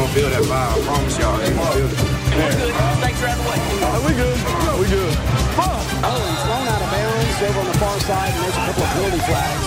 [0.00, 0.72] gonna feel that vibe.
[0.72, 2.00] I promise y'all, they gonna feel it.
[3.04, 3.58] Thanks for having way.
[3.94, 4.38] Are we good?
[4.80, 5.14] We good.
[6.08, 8.84] Oh, he's thrown out of bounds over on the far side, and there's a couple
[8.86, 9.64] of penalty flags.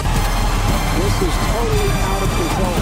[0.99, 2.79] This is totally out of control.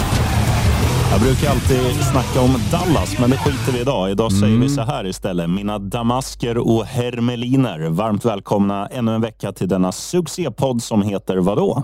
[1.12, 4.12] Jag brukar alltid snacka om Dallas, men det skiter vi i idag.
[4.12, 5.50] Idag säger vi så här istället.
[5.50, 7.80] Mina damasker och hermeliner.
[7.90, 11.84] Varmt välkomna ännu en vecka till denna succépodd som heter vadå?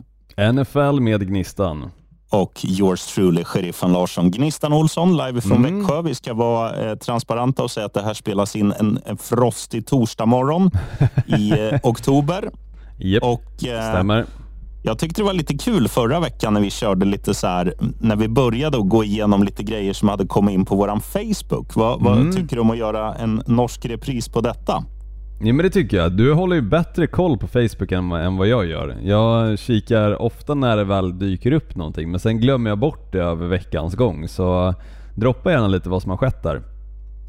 [0.54, 1.92] NFL med Gnistan.
[2.30, 4.32] Och yours truly, sheriffen Larsson.
[4.32, 6.02] Gnistan Olsson, live från Växjö.
[6.02, 9.88] Vi ska vara eh, transparenta och säga att det här spelas in en, en frostig
[9.88, 10.72] torsdagmorgon
[11.28, 12.50] i eh, oktober.
[12.98, 14.26] Japp, Och, eh, stämmer.
[14.84, 18.16] Jag tyckte det var lite kul förra veckan när vi körde lite så här, när
[18.16, 21.76] vi började att gå igenom lite grejer som hade kommit in på våran Facebook.
[21.76, 24.84] Vad, vad tycker du om att göra en norsk repris på detta?
[25.40, 26.12] Ja men det tycker jag.
[26.12, 28.96] Du håller ju bättre koll på Facebook än, vad- än vad jag gör.
[29.04, 33.20] Jag kikar ofta när det väl dyker upp någonting, men sen glömmer jag bort det
[33.20, 34.28] över veckans gång.
[34.28, 34.74] Så
[35.16, 36.62] droppa gärna lite vad som har skett där.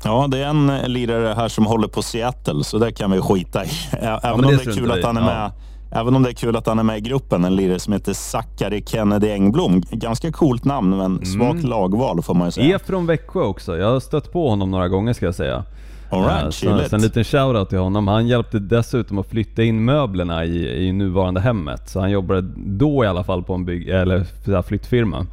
[0.05, 3.21] Ja, det är en eh, lirare här som håller på Seattle, så det kan vi
[3.21, 3.69] skita i.
[3.93, 5.51] Även men om det det är kul att han är med.
[5.93, 8.13] Även om det är kul att han är med i gruppen, en lirare som heter
[8.13, 9.81] Zachary Kennedy Engblom.
[9.91, 11.13] Ganska coolt namn, Mm.
[11.13, 12.75] men svagt lagval får man ju säga.
[12.75, 13.77] Är från Växjö också.
[13.79, 15.65] Jag har stött på honom några gånger ska jag säga.
[16.11, 18.09] All right, så, så en liten shoutout till honom.
[18.09, 21.89] Han hjälpte dessutom att flytta in möblerna i, i nuvarande hemmet.
[21.89, 25.27] Så han jobbade då i alla fall på en bygg, eller flyttfirma.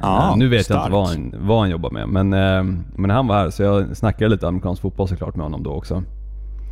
[0.00, 0.80] Ja, Eh, nu vet jag stark.
[0.84, 3.96] inte vad han, vad han jobbar med, men, eh, men han var här så jag
[3.96, 6.02] snackade lite amerikansk fotboll såklart med honom då också.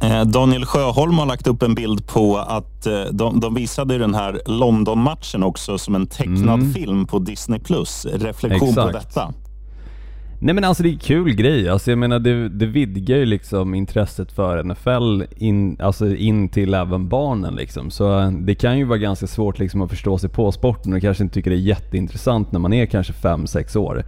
[0.03, 4.41] Eh, Daniel Sjöholm har lagt upp en bild på att de, de visade den här
[4.47, 7.59] London-matchen också som en tecknad film på Disney+.
[8.12, 8.89] Reflektion på Mm.
[8.97, 9.15] Exakt.
[9.15, 9.33] detta.
[10.43, 13.25] Nej men alltså det är en kul grej, alltså jag menar det, det vidgar ju
[13.27, 17.91] liksom intresset för NFL in, alltså in till även barnen liksom.
[17.91, 21.23] Så det kan ju vara ganska svårt liksom att förstå sig på sporten och kanske
[21.23, 24.05] inte tycker det är jätteintressant när man är kanske 5-6 år.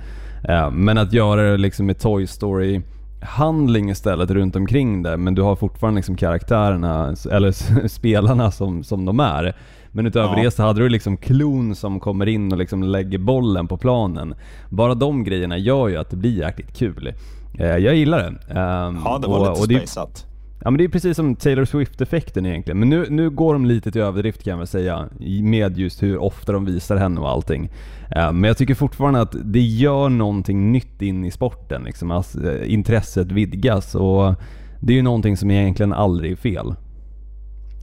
[0.49, 2.81] Eh, men att göra det liksom med Toy Story
[3.23, 9.05] handling istället runt omkring det, men du har fortfarande liksom karaktärerna, eller spelarna som, som
[9.05, 9.55] de är.
[9.93, 10.43] Men utöver Ja.
[10.45, 14.35] det så hade du liksom klon som kommer in och liksom lägger bollen på planen.
[14.71, 17.13] Bara de grejerna gör ju att det blir jäkligt kul.
[17.59, 18.29] Eh, jag gillar det.
[18.61, 20.27] Ehm, Ja, det var och- lite spejsat.
[20.65, 22.79] Ja men det är precis som Taylor Swift-effekten egentligen.
[22.79, 25.09] Men nu, nu går de lite till överdrift kan jag väl säga.
[25.43, 27.71] Med just hur ofta de visar henne och allting.
[28.17, 31.83] Eh, Men jag tycker fortfarande att det gör någonting nytt in i sporten.
[31.85, 32.11] Liksom.
[32.11, 34.35] Alltså, intresset vidgas och
[34.81, 36.75] det är ju någonting som egentligen aldrig är fel.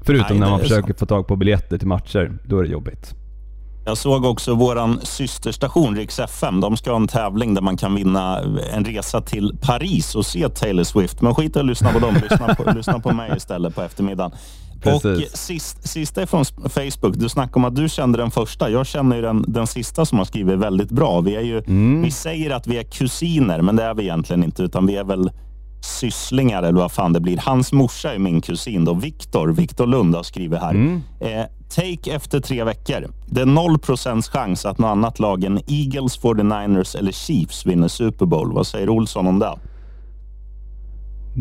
[0.01, 0.99] Förutom Nej, när man försöker sant.
[0.99, 2.37] få tag på biljetter till matcher.
[2.43, 3.15] Då är det jobbigt.
[3.85, 6.61] Jag såg också våran systerstation Rix FM.
[6.61, 8.39] De ska ha en tävling där man kan vinna
[8.73, 11.21] en resa till Paris och se Taylor Swift.
[11.21, 12.15] Men skit i att lyssna på dem.
[12.29, 14.31] Lyssna på, lyssna på mig istället på eftermiddagen.
[14.85, 15.37] Och Precis.
[15.37, 17.15] sist, sista från Facebook.
[17.15, 18.69] Du snackade om att du kände den första.
[18.69, 21.21] Jag känner ju den, den sista som har skrivit väldigt bra.
[21.21, 21.61] Vi, är ju,
[22.03, 24.63] vi säger att vi är kusiner, men det är vi egentligen inte.
[24.63, 25.31] Utan vi är väl
[25.81, 27.37] sysslingar eller vad fan det blir.
[27.37, 29.47] Hans morsa är min kusin då, Viktor.
[29.47, 31.01] Viktor Lund har skrivit här.
[31.19, 33.07] Eh, take efter tre veckor.
[33.25, 33.77] Det är 0
[34.31, 38.53] chans att något annat lag än Eagles, 49ers eller Chiefs vinner Super Bowl.
[38.53, 39.59] Vad säger Olsson om det?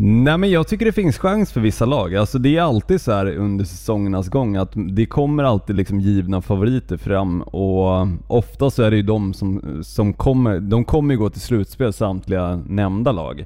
[0.01, 2.15] Nej men jag tycker det finns chans för vissa lag.
[2.15, 6.41] Alltså det är alltid så här under säsongernas gång att det kommer alltid liksom givna
[6.41, 11.19] favoriter fram och ofta så är det ju de som, som kommer, de kommer ju
[11.19, 13.45] gå till slutspel samtliga nämnda lag.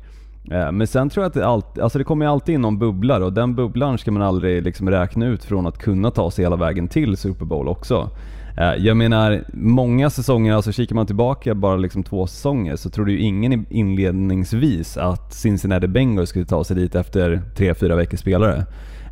[0.51, 3.23] Eh, Men sen tror jag att det, alltid, alltså det kommer alltid in någon bubblare
[3.25, 6.55] och den bubblaren ska man aldrig liksom räkna ut från att kunna ta sig hela
[6.55, 8.09] vägen till Super Bowl också.
[8.57, 13.11] Eh, Jag menar, många säsonger, alltså kikar man tillbaka bara liksom två säsonger så trodde
[13.11, 18.65] ju ingen inledningsvis att Cincinnati Bengals skulle ta sig dit efter tre fyra veckors spelare.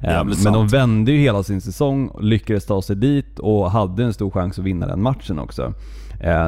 [0.03, 0.73] Eh, Men de sant.
[0.73, 4.65] vände ju hela sin säsong, lyckades ta sig dit och hade en stor chans att
[4.65, 5.73] vinna den matchen också.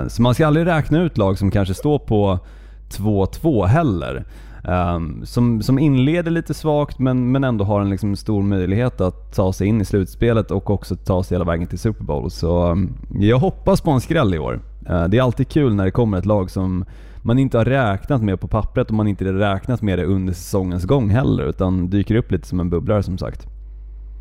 [0.08, 2.40] Så man ska aldrig räkna ut lag som kanske står på
[2.90, 4.26] 2-2 heller.
[4.68, 9.36] Um, som, som inleder lite svagt men, men ändå har en liksom stor möjlighet att
[9.36, 12.32] ta sig in i slutspelet och också ta sig hela vägen till Super Bowl.
[12.32, 14.62] Så um, jag hoppas på en skräll i år.
[14.90, 16.86] Uh, det är alltid kul när det kommer ett lag som
[17.22, 20.34] man inte har räknat med på pappret och man inte har räknat med det under
[20.34, 23.48] säsongens gång heller utan dyker upp lite som en bubblare som sagt.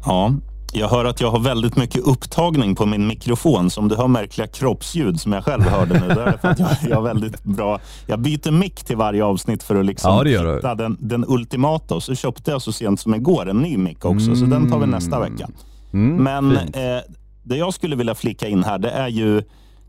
[0.05, 0.35] Ja,
[0.73, 3.71] jag hör att jag har väldigt mycket upptagning på min mikrofon.
[3.71, 6.49] Så om du hör märkliga kroppsljud som jag själv hörde nu, då är det för
[6.49, 7.81] att jag, jag har väldigt bra...
[8.07, 11.95] Jag byter mick till varje avsnitt för att liksom Ja, hitta den, den ultimata.
[11.95, 14.79] Och så köpte jag så sent som igår en ny mick också, så den tar
[14.79, 15.49] vi nästa vecka.
[15.93, 17.03] Mm, Men eh,
[17.43, 19.43] det jag skulle vilja flika in här, det är ju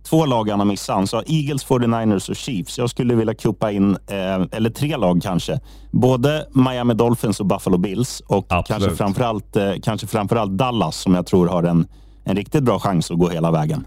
[0.04, 0.96] två lag han har missat.
[0.96, 2.78] Han sa Eagles, 49ers och Chiefs.
[2.78, 5.60] Jag skulle vilja kuppa in, eh, eller tre lag kanske.
[5.92, 8.68] Både Miami Dolphins och Buffalo Bills och Absolut.
[8.68, 11.88] kanske framförallt, eh, kanske framförallt Dallas som jag tror har en,
[12.24, 13.86] en riktigt bra chans att gå hela vägen.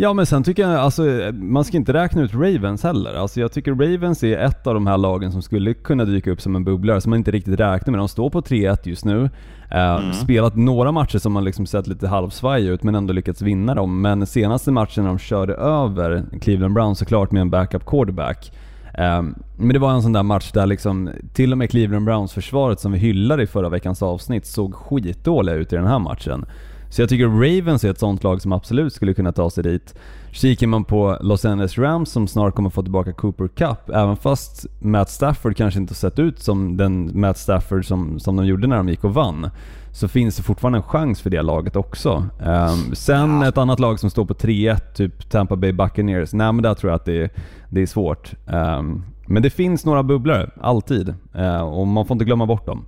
[0.00, 1.02] Ja men sen tycker jag, alltså
[1.32, 3.14] man ska inte räkna ut Ravens heller.
[3.14, 6.40] Alltså jag tycker Ravens är ett av de här lagen som skulle kunna dyka upp
[6.40, 8.00] som en bubblare som man inte riktigt räknar med.
[8.00, 9.30] De står på 3-1 just nu.
[9.74, 13.74] Uh, Spelat några matcher som man liksom sett lite halvsvaj ut men ändå lyckats vinna
[13.74, 14.00] dem.
[14.00, 18.52] Men senaste matchen när de körde över Cleveland Browns såklart med en backup quarterback.
[18.98, 22.80] Um, men det var en sån där match där liksom, till och med Cleveland Browns-försvaret
[22.80, 26.46] som vi hyllade i förra veckans avsnitt såg skitdåliga ut i den här matchen.
[26.90, 29.94] Så jag tycker Ravens är ett sånt lag som absolut skulle kunna ta sig dit.
[30.38, 34.66] Kikar man på Los Angeles Rams som snart kommer få tillbaka Cooper Cup, även fast
[34.78, 38.76] Matt Stafford kanske inte sett ut som den Matt Stafford som, som de gjorde när
[38.76, 39.50] de gick och vann,
[39.92, 42.26] så finns det fortfarande en chans för det laget också.
[42.40, 46.62] Um, sen ett annat lag som står på 3-1, typ Tampa Bay Buccaneers, nej men
[46.62, 47.30] där tror jag att det är,
[47.70, 48.32] det är svårt.
[48.46, 51.14] Um, men det finns några bubblare, alltid.
[51.36, 52.84] Uh, och man får inte glömma bort dem.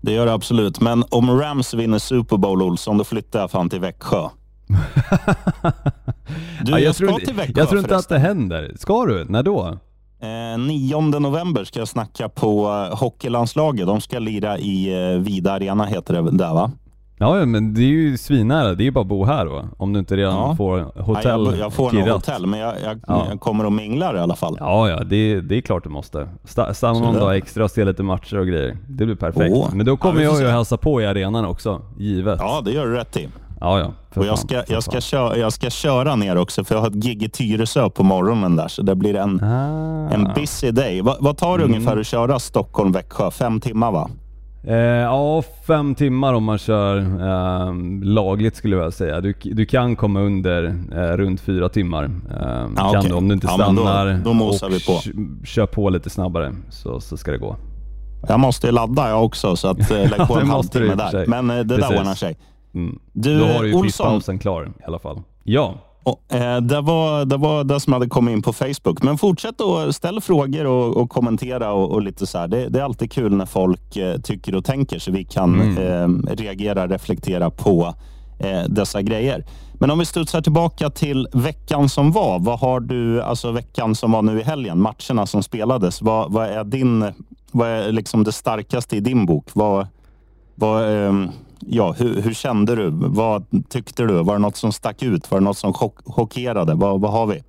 [0.00, 0.80] Det gör det absolut.
[0.80, 4.28] Men om Rams vinner Super Bowl, Olsson, då flyttar jag fan till Växjö.
[6.62, 8.22] Du, Ja, jag, jag, ska tror, till Växjö jag tror inte att förresten.
[8.22, 8.72] det händer.
[8.76, 9.24] Ska du?
[9.28, 9.78] När då?
[10.22, 13.86] Eh, 9 november ska jag snacka på hockeylandslaget.
[13.86, 16.70] De ska lira i eh, Vida Arena, heter det där va?
[17.22, 18.74] Ja, ja, men det är ju svinnära.
[18.74, 19.64] Det är ju bara att bo här då.
[19.78, 20.54] Om du inte redan Ja.
[20.56, 22.26] får hotell Nej, jag, jag får nog kirrat.
[22.26, 23.26] hotell, men jag, jag, Ja.
[23.30, 24.56] jag kommer och minglar i alla fall.
[24.60, 26.28] Ja, ja, det, det är klart du måste.
[26.44, 28.76] Sta- Stanna någon dag extra och se lite matcher och grejer.
[28.88, 29.54] Det blir perfekt.
[29.56, 29.68] Åh.
[29.74, 32.38] Men då Ja, kommer får jag ju hälsa på i arenan också, givet.
[32.42, 33.28] Ja, det gör du rätt i.
[33.60, 33.78] ja.
[33.78, 36.74] ja för Och jag fan, ska, jag, ska köra, jag ska köra ner också, för
[36.74, 40.10] jag har ett gig i Tyresö på morgonen där, så det blir en, Ah.
[40.14, 41.00] en busy day.
[41.02, 41.76] Va, vad tar det Mm.
[41.76, 43.30] ungefär att köra Stockholm-Växjö?
[43.30, 44.10] Fem timmar va?
[44.66, 49.20] Eh, ja, fem timmar om man kör eh, lagligt skulle jag säga.
[49.20, 52.10] Du, du kan komma under eh, runt fyra timmar.
[52.30, 52.36] Ja,
[52.76, 53.10] kan okej.
[53.10, 55.00] du, om du inte Ja, men då- stannar då och på.
[55.46, 57.56] kör på lite snabbare så, så ska det gå.
[58.28, 61.24] Jag måste ju ladda jag också, så att, eh, lägg på en halvtimme där.
[61.26, 61.88] Men eh, det Precis.
[61.90, 62.36] där ordnar sig.
[62.74, 62.98] Mm.
[63.12, 65.22] Du, Då har du ju Olsson, klar i alla fall.
[65.44, 65.74] Ja.
[66.02, 69.02] Och, eh, det, var, det var det som hade kommit in på Facebook.
[69.02, 72.48] Men fortsätt att ställa frågor och, och kommentera och, och lite så här.
[72.48, 76.24] Det, det är alltid kul när folk eh, tycker och tänker så vi kan Mm.
[76.28, 77.94] eh, reagera, reflektera på
[78.38, 79.44] eh, dessa grejer.
[79.74, 82.38] Men om vi studsar tillbaka till veckan som var.
[82.38, 86.02] Vad har du, alltså veckan som var nu i helgen, matcherna som spelades.
[86.02, 87.04] Vad, vad är din,
[87.52, 89.48] vad är liksom det starkaste i din bok?
[89.52, 89.86] Vad,
[90.54, 91.30] vad, ehm,
[91.66, 92.90] ja, hur, hur kände du?
[92.92, 94.22] Vad tyckte du?
[94.22, 95.30] Var det något som stack ut?
[95.30, 96.74] Var det något som chock, chockerade?
[96.74, 97.42] Vad, vad har vi?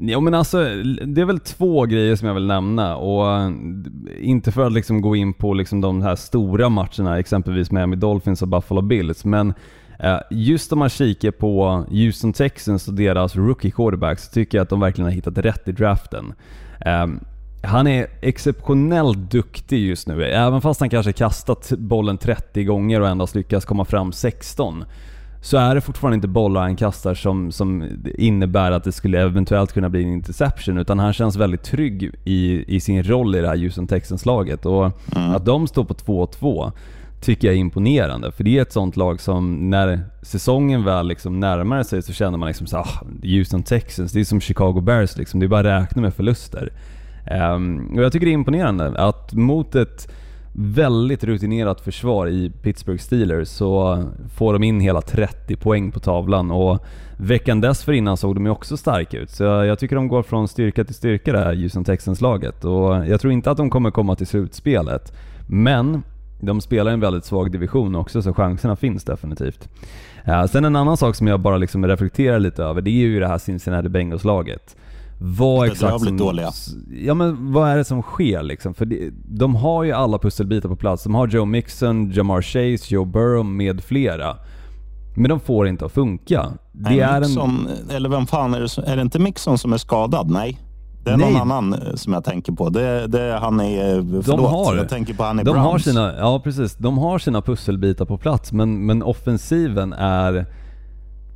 [0.00, 0.58] Ja men alltså,
[1.06, 3.50] det är väl två grejer som jag vill nämna och eh,
[4.20, 8.42] inte för att liksom gå in på liksom de här stora matcherna, exempelvis Miami Dolphins
[8.42, 9.54] och Buffalo Bills, men
[9.98, 14.62] eh, just om man kikar på Houston Texans och deras rookie quarterback så tycker jag
[14.62, 16.34] att de verkligen har hittat rätt i draften.
[16.80, 17.20] Ehm,
[17.68, 23.08] han är exceptionellt duktig just nu, även fast han kanske kastat bollen 30 gånger och
[23.08, 24.84] endast lyckas komma fram 16
[25.40, 27.84] så är det fortfarande inte bollar han kastar som, som
[28.18, 32.64] innebär att det skulle eventuellt kunna bli en interception, utan han känns väldigt trygg i,
[32.76, 34.66] i sin roll i det här Houston Texans-laget.
[34.66, 36.72] Och att de står på 2-2
[37.20, 41.40] tycker jag är imponerande, för det är ett sånt lag som när säsongen väl liksom
[41.40, 45.16] närmar sig så känner man liksom så ah, Houston Texans, det är som Chicago Bears
[45.16, 46.72] liksom, det är bara att räkna med förluster.
[47.30, 50.08] Ehm, och jag tycker det är imponerande att mot ett
[50.52, 54.04] väldigt rutinerat försvar i Pittsburgh Steelers så
[54.34, 56.84] får de in hela 30 poäng på tavlan och
[57.16, 59.30] veckan dessförinnan såg de ju också starka ut.
[59.30, 63.20] Så jag, tycker de går från styrka till styrka det här Houston Texans-laget och jag
[63.20, 65.12] tror inte att de kommer komma till slutspelet.
[65.48, 66.02] Men
[66.40, 69.68] de spelar i en väldigt svag division också så chanserna finns definitivt.
[70.24, 73.20] Ehm, sen en annan sak som jag bara liksom reflekterar lite över det är ju
[73.20, 74.76] det här Cincinnati Bengals-laget.
[75.20, 76.50] Vad exakt som, dåliga.
[77.04, 78.74] Ja men vad är det som sker liksom?
[78.74, 81.02] För det, de har ju alla pusselbitar på plats.
[81.04, 84.36] De har Joe Mixon, Jamar Chase, Joe Burrow med flera.
[85.16, 86.46] Men de får inte att funka.
[86.72, 87.20] Det Nej, är en...
[87.20, 88.68] Mixon, Eller vem fan är det?
[88.68, 90.30] som- Är det inte Mixon som är skadad?
[90.30, 90.58] Nej.
[91.04, 91.32] Det är Nej.
[91.32, 92.68] någon annan eh, som jag tänker på.
[92.68, 93.74] Det, det är han i...
[93.76, 93.82] eh,
[94.22, 95.66] Förlåt, de har, jag tänker på han i de Browns.
[95.72, 100.46] har sina, Ja precis, de har sina pusselbitar på plats men, men offensiven är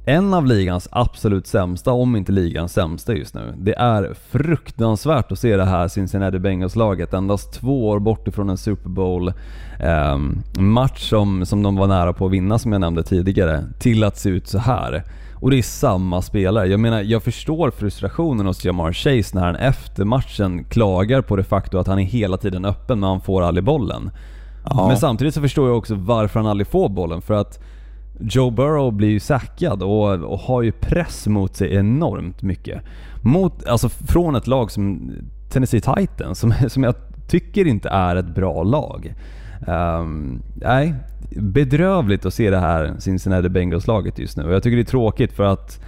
[0.05, 3.55] en av ligans absolut sämsta, om inte ligans sämsta just nu.
[3.57, 8.57] Det är fruktansvärt att se det här Cincinnati Bengals-laget endast två år bort ifrån en
[8.57, 9.33] Super Bowl
[9.81, 14.05] ehm, match som, som de var nära på att vinna som jag nämnde tidigare, till
[14.05, 15.05] att se ut så här.
[15.35, 16.67] Och det är samma spelare.
[16.67, 21.45] Jag menar, jag förstår frustrationen hos Jamar Chase när han efter matchen klagar på det
[21.45, 24.11] faktum att han är hela tiden öppen men han får aldrig bollen.
[24.65, 24.89] Ja.
[24.89, 27.23] Men samtidigt så förstår jag också varför han aldrig får bollen.
[27.23, 27.63] För att
[28.23, 32.83] Joe Burrow blir ju sackad och, och har ju press mot sig enormt mycket.
[33.23, 35.13] Mot, alltså från ett lag som
[35.51, 36.95] Tennessee Titans, som, som jag
[37.29, 39.15] tycker inte är ett bra lag.
[39.67, 40.95] Um, nej,
[41.37, 44.45] bedrövligt att se det här Cincinnati Bengals-laget just nu.
[44.45, 45.81] Och jag tycker det är tråkigt för att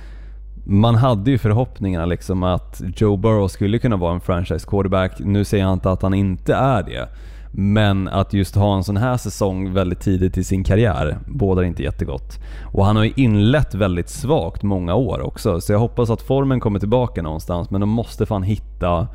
[0.67, 5.13] man hade ju förhoppningarna liksom att Joe Burrow skulle kunna vara en franchise quarterback.
[5.19, 7.09] Nu säger jag inte att han inte är det.
[7.57, 11.83] Men att just ha en sån här säsong väldigt tidigt i sin karriär bådar inte
[11.83, 12.39] jättegott.
[12.73, 16.61] Och han har ju inlett väldigt svagt många år också, så jag hoppas att formen
[16.61, 19.09] kommer tillbaka någonstans, men de måste fan hitta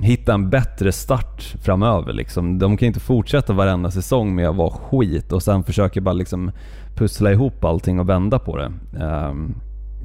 [0.00, 2.58] hitta en bättre start framöver liksom.
[2.58, 6.50] De kan inte fortsätta varenda säsong med att vara skit och sen försöka bara liksom
[6.96, 8.72] pussla ihop allting och vända på det.
[9.04, 9.54] Um,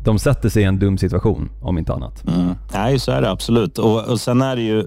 [0.03, 2.27] de sätter sig i en dum situation, om inte annat.
[2.27, 2.55] Mm.
[2.73, 3.77] Nej, så är det absolut.
[3.77, 4.85] Och, och sen är det ju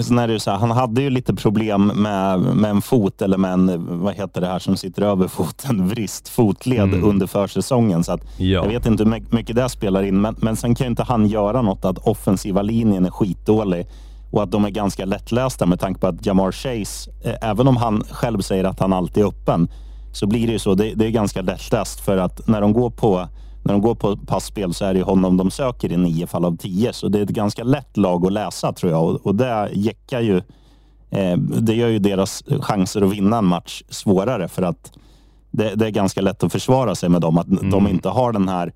[0.00, 3.38] Sen är det så här, han hade ju lite problem med, med en fot eller
[3.38, 7.04] med en, vad heter det här som sitter över foten, vrist, fotled mm.
[7.04, 8.04] under försäsongen.
[8.04, 8.44] Så att ja.
[8.44, 11.26] Jag vet inte hur mycket det spelar in, men, men sen kan ju inte han
[11.26, 13.86] göra något att offensiva linjen är skitdålig
[14.30, 17.76] och att de är ganska lättlästa med tanke på att Jamar Chase, eh, även om
[17.76, 19.68] han själv säger att han alltid är öppen,
[20.12, 20.74] så blir det ju så.
[20.74, 23.28] Det, det är ganska lättläst för att när de går på
[23.62, 26.56] när de går på passspel så är det honom de söker i nio fall av
[26.56, 26.92] tio.
[26.92, 30.20] Så det är ett ganska lätt lag att läsa tror jag och, och det jäckar
[30.20, 30.36] ju.
[31.10, 34.92] Eh, det gör ju deras chanser att vinna en match svårare för att
[35.50, 37.38] det, det är ganska lätt att försvara sig med dem.
[37.38, 37.70] Att mm.
[37.70, 38.72] de inte har den här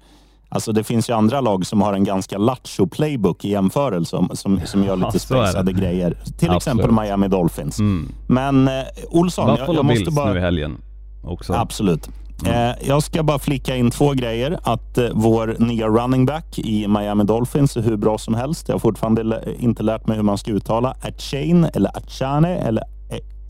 [0.48, 4.30] Alltså det finns ju andra lag som har en ganska lattjo playbook i jämförelse som,
[4.32, 6.10] som, som gör lite ja, spacade grejer.
[6.10, 6.56] Till Absolut.
[6.56, 7.78] exempel Miami Dolphins.
[7.78, 8.12] Mm.
[8.26, 8.74] Men eh,
[9.08, 10.32] Olsson, jag, jag måste bara...
[10.32, 10.76] nu i helgen
[11.24, 11.52] också.
[11.52, 12.08] Absolut.
[12.44, 12.70] Mm.
[12.70, 14.58] Eh, jag ska bara flika in två grejer.
[14.62, 18.68] Att eh, vår nya running back i Miami Dolphins är hur bra som helst.
[18.68, 22.82] Jag har fortfarande inte lärt mig hur man ska uttala Achain eller Achane eller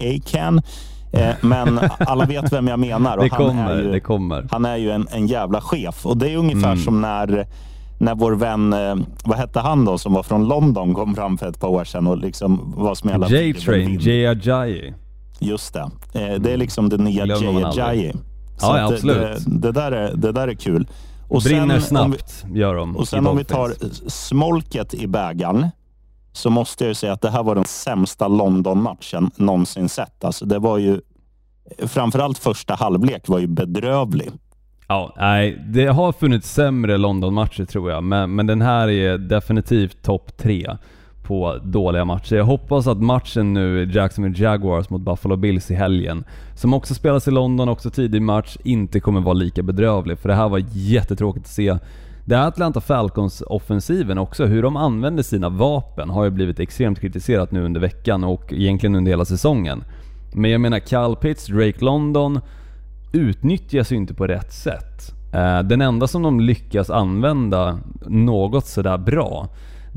[0.00, 0.62] Akan.
[1.12, 3.16] Eh, men alla vet vem jag menar.
[3.16, 4.48] Och det kommer, han är ju, det kommer.
[4.50, 6.84] Han är ju en, en jävla chef och det är ungefär mm.
[6.84, 7.46] som när
[7.98, 11.48] när vår vän, eh, vad hette han då, som var från London, kom fram för
[11.48, 13.28] ett par år sedan och liksom var som hela...
[13.28, 14.94] J-Train, Jay Ajayi.
[15.38, 15.90] Just det.
[16.38, 18.12] Det är liksom det nya Jay Ajayi.
[18.60, 19.44] Ja, ja, absolut.
[19.44, 20.88] Det, det, där är, det där är kul.
[21.28, 22.96] Och Brinner sen, snabbt, vi, gör de.
[22.96, 23.74] Och sen om vi tar
[24.08, 25.68] smolket i bägaren
[26.32, 30.24] så måste jag ju säga att det här var den sämsta London-matchen någonsin sett.
[30.24, 31.00] Alltså det var ju,
[31.78, 34.30] framförallt första halvlek var ju bedrövlig.
[34.88, 40.02] Ja, nej, det har funnits sämre London-matcher tror jag, men, men den här är definitivt
[40.02, 40.76] topp tre
[41.26, 42.36] på dåliga matcher.
[42.36, 47.28] Jag hoppas att matchen nu, Jacksonville Jaguars mot Buffalo Bills i helgen, som också spelas
[47.28, 50.18] i London, också tidig match, inte kommer vara lika bedrövlig.
[50.18, 51.78] För det här var jättetråkigt att se.
[52.24, 57.52] Det här Atlanta Falcons-offensiven också, hur de använder sina vapen har ju blivit extremt kritiserat
[57.52, 59.84] nu under veckan och egentligen under hela säsongen.
[60.34, 62.40] Men jag menar Cal Pitts, Drake London
[63.12, 65.14] utnyttjas ju inte på rätt sätt.
[65.32, 69.48] Eh, den enda som de lyckas använda något sådär bra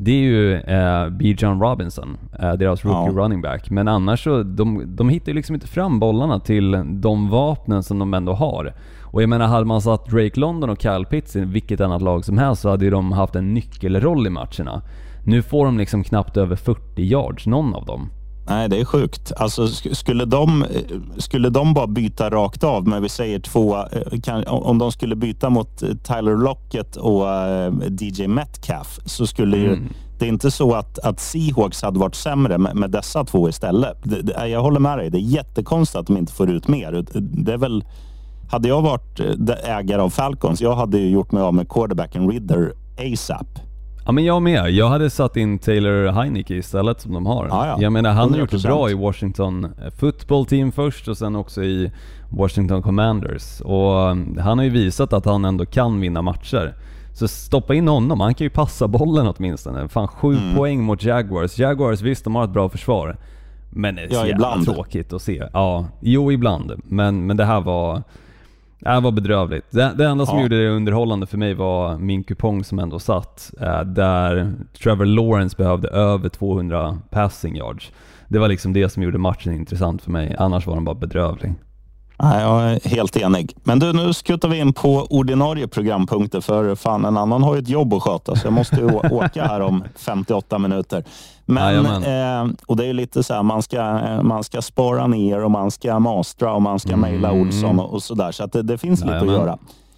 [0.03, 1.35] det är ju eh, B.
[1.37, 3.23] John Robinson, eh, deras rookie ja.
[3.23, 3.69] running back.
[3.69, 7.99] Men annars så, de, de hittar ju liksom inte fram bollarna till de vapnen som
[7.99, 8.73] de ändå har.
[9.03, 12.25] Och jag menar, hade man satt Drake London och Kyle Pitts i vilket annat lag
[12.25, 14.81] som helst så hade ju de haft en nyckelroll i matcherna.
[15.25, 18.09] Nu får de liksom knappt över 40 yards, någon av dem.
[18.49, 19.31] Nej, det är sjukt.
[19.37, 20.65] Alltså, skulle, de,
[21.17, 25.49] skulle de bara byta rakt av, men vi säger två, eh, om de skulle byta
[25.49, 29.69] mot eh, Tyler Lockett och eh, DJ Metcalf så skulle mm.
[29.69, 29.79] ju
[30.19, 33.97] det är inte så att, att Seahawks hade varit sämre med, med dessa två istället.
[34.03, 35.09] Det, det, jag håller med dig.
[35.09, 37.05] Det är jättekonstigt att de inte får ut mer.
[37.45, 37.83] Det är väl,
[38.51, 39.19] hade jag varit
[39.63, 43.68] ägare av Falcons, jag hade ju gjort mig av med quarterbacken Ridder ASAP.
[44.09, 44.71] Ja men jag med.
[44.71, 47.47] Jag hade satt in Taylor Heineke istället som de har.
[47.47, 47.77] Ja, ja.
[47.81, 51.63] Jag menar han har gjort det bra i Washington football team först och sen också
[51.63, 51.91] i
[52.29, 53.61] Washington Commanders.
[53.61, 56.73] Och um, han har ju visat att han ändå kan vinna matcher.
[57.13, 59.87] Så stoppa in honom, han kan ju passa bollen åtminstone.
[59.87, 60.55] Fan sju mm.
[60.55, 61.59] poäng mot Jaguars.
[61.59, 63.17] Jaguars visst, de har ett bra försvar.
[63.69, 64.65] Men det är så ja, jävla ibland.
[64.65, 65.43] tråkigt att se.
[65.53, 66.71] Ja, jo ibland.
[66.83, 68.03] Men, men det här var...
[68.79, 69.71] Det var bedrövligt.
[69.71, 70.43] Det, det enda som ja.
[70.43, 75.57] gjorde det underhållande för mig var min kupong som ändå satt, eh, där Trevor Lawrence
[75.57, 77.91] behövde över 200 passing yards.
[78.27, 81.53] Det var liksom det som gjorde matchen intressant för mig, annars var den bara bedrövlig.
[82.23, 83.55] Nej, jag är helt enig.
[83.63, 87.61] Men du, nu skuttar vi in på ordinarie programpunkter för fan en annan har ju
[87.61, 91.03] ett jobb att sköta så jag måste åka här om 58 minuter.
[91.45, 93.81] Men, eh, och det är lite så här, man ska,
[94.21, 96.99] man ska spara ner och man ska mastra och man ska mm.
[96.99, 98.31] mejla Olsson och, och så där.
[98.31, 99.27] Så att det, det finns Jajamän.
[99.27, 99.57] lite att göra.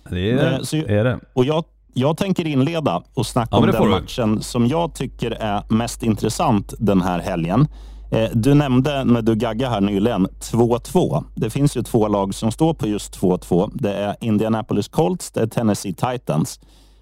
[0.09, 1.19] Det är, eh, så, är det.
[1.33, 1.63] Och jag,
[1.93, 6.73] jag tänker inleda och snacka ja, om den matchen som jag tycker är mest intressant
[6.79, 7.67] den här helgen.
[8.11, 11.23] Eh, du nämnde när du gaggade här nyligen 2-2.
[11.35, 13.71] Det finns ju två lag som står på just 2-2.
[13.73, 16.59] Det är Indianapolis Colts, det är Tennessee Titans.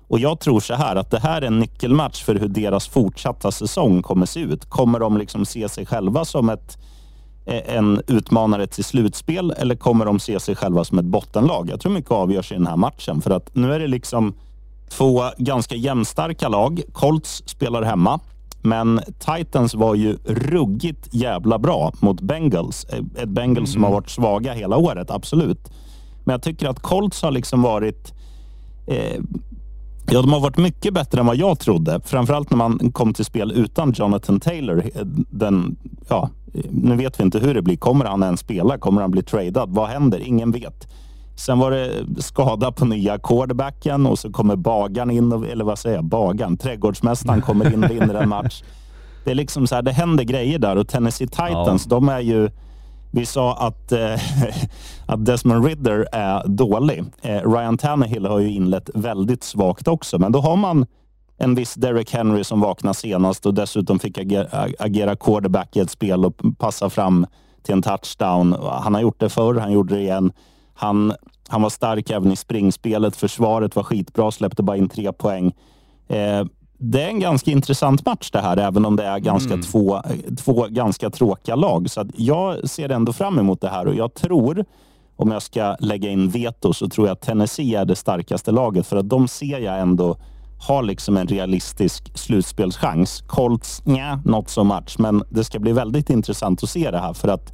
[0.07, 3.51] Och jag tror så här att det här är en nyckelmatch för hur deras fortsatta
[3.51, 4.65] säsong kommer se ut.
[4.65, 6.77] Kommer de liksom se sig själva som ett,
[7.45, 11.69] eh, en utmanare till slutspel eller kommer de se sig själva som ett bottenlag?
[11.69, 14.33] Jag tror mycket avgörs i den här matchen för att nu är det liksom
[14.89, 16.81] två ganska jämnstarka lag.
[16.93, 18.19] Colts spelar hemma.
[18.61, 22.85] Men Titans var ju ruggigt jävla bra mot Bengals.
[23.15, 25.71] Ett Bengals som har varit svaga hela året, absolut.
[26.23, 28.13] Men jag tycker att Colts har liksom varit...
[28.87, 29.21] Eh,
[30.11, 32.01] ja, de har varit mycket bättre än vad jag trodde.
[32.05, 34.83] Framförallt när man kom till spel utan Jonathan Taylor.
[35.29, 35.77] Den,
[36.09, 36.29] ja,
[36.69, 37.77] nu vet vi inte hur det blir.
[37.77, 38.77] Kommer han ens spela?
[38.77, 39.69] Kommer han bli tradad?
[39.69, 40.19] Vad händer?
[40.19, 40.87] Ingen vet.
[41.39, 45.95] Sen var det skada på nya quarterbacken och så kommer bagaren in, eller vad säger
[45.95, 48.63] jag, bagaren, trädgårdsmästaren kommer in och vinner en match.
[49.25, 51.95] Det är liksom så här, det händer grejer där och Tennessee Titans, ja.
[51.95, 52.49] de är ju...
[53.11, 54.13] Vi sa att, eh,
[55.05, 57.03] att Desmond Ridder är dålig.
[57.21, 60.85] Eh, Ryan Tannehill har ju inlett väldigt svagt också, men då har man
[61.37, 65.91] en viss Derek Henry som vaknade senast och dessutom fick agera, agera quarterback i ett
[65.91, 67.25] spel och passa fram
[67.63, 68.55] till en touchdown.
[68.83, 70.31] Han har gjort det förr, han gjorde det igen.
[70.79, 71.13] Han,
[71.47, 73.15] han var stark även i springspelet.
[73.15, 75.45] Försvaret var skitbra, släppte bara in tre poäng.
[76.07, 76.45] Eh,
[76.77, 79.61] det är en ganska intressant match det här, även om det är ganska mm.
[79.61, 80.01] två,
[80.37, 81.89] två ganska tråkiga lag.
[81.89, 84.65] Så jag ser ändå fram emot det här och jag tror,
[85.15, 88.87] om jag ska lägga in veto, så tror jag att Tennessee är det starkaste laget.
[88.87, 90.17] För att de ser jag ändå
[90.67, 93.23] har liksom en realistisk slutspelschans.
[93.27, 94.95] Colts, nja, not so much.
[94.99, 97.51] Men det ska bli väldigt intressant att se det här för att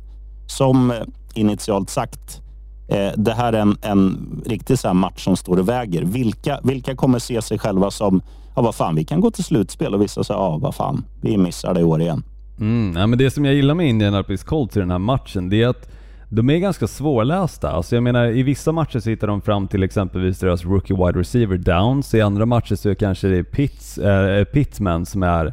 [0.47, 0.93] som
[1.33, 2.44] initialt sagt
[2.87, 6.03] Eh, det här är en, en riktig så match som står och väger.
[6.03, 8.21] Vilka, vilka kommer se sig själva som,
[8.55, 11.37] ja vad fan, vi kan gå till slutspel och vissa säger, ja vad fan, vi
[11.37, 12.23] missar det i år igen.
[12.59, 15.63] Mm, ja, men det som jag gillar med Indianapolis Colts i den här matchen, det
[15.63, 15.89] är att
[16.29, 17.71] de är ganska svårlästa.
[17.71, 21.19] Alltså jag menar, i vissa matcher så hittar de fram till exempelvis deras rookie wide
[21.19, 22.13] receiver Downs.
[22.13, 25.45] I andra matcher så kanske det är Pitts, äh, Pittman som är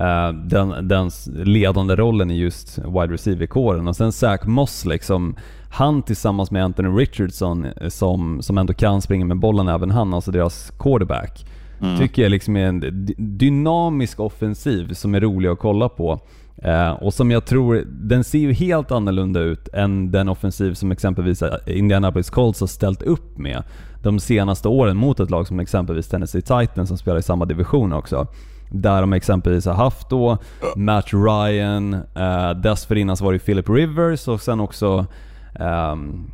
[0.00, 1.10] äh, den, den
[1.44, 3.88] ledande rollen i just wide receiver-kåren.
[3.88, 5.36] Och sen Zach Moss liksom,
[5.74, 10.14] han tillsammans med Anthony Richardson eh, som, som ändå kan springa med bollen även han,
[10.14, 11.46] alltså deras quarterback.
[11.80, 11.98] Mm.
[11.98, 16.20] Tycker jag liksom är en dynamisk offensiv som är rolig att kolla på.
[16.56, 20.92] Eh, och som jag tror, den ser ju helt annorlunda ut än den offensiv som
[20.92, 23.62] exempelvis eh, Indianapolis Colts har ställt upp med
[24.02, 27.92] de senaste åren mot ett lag som exempelvis Tennessee Titans som spelar i samma division
[27.92, 28.26] också.
[28.70, 30.38] Där de exempelvis har haft då
[30.76, 35.06] Matt Ryan, eh, dessförinnan så var det Philip Rivers och sen också
[35.60, 36.30] um,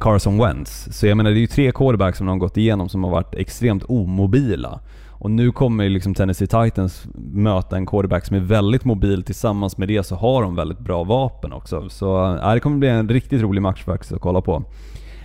[0.00, 0.88] Carson Wentz.
[0.90, 3.10] Så jag menar det är ju tre quarterbacks som de har gått igenom som har
[3.10, 4.80] varit extremt omobila.
[5.08, 9.22] Och nu kommer ju liksom Tennessee Titans möta en quarterback som är väldigt mobil.
[9.22, 11.88] Tillsammans med det så har de väldigt bra vapen också.
[11.88, 14.64] Så äh, det kommer bli en riktigt rolig match faktiskt att kolla på.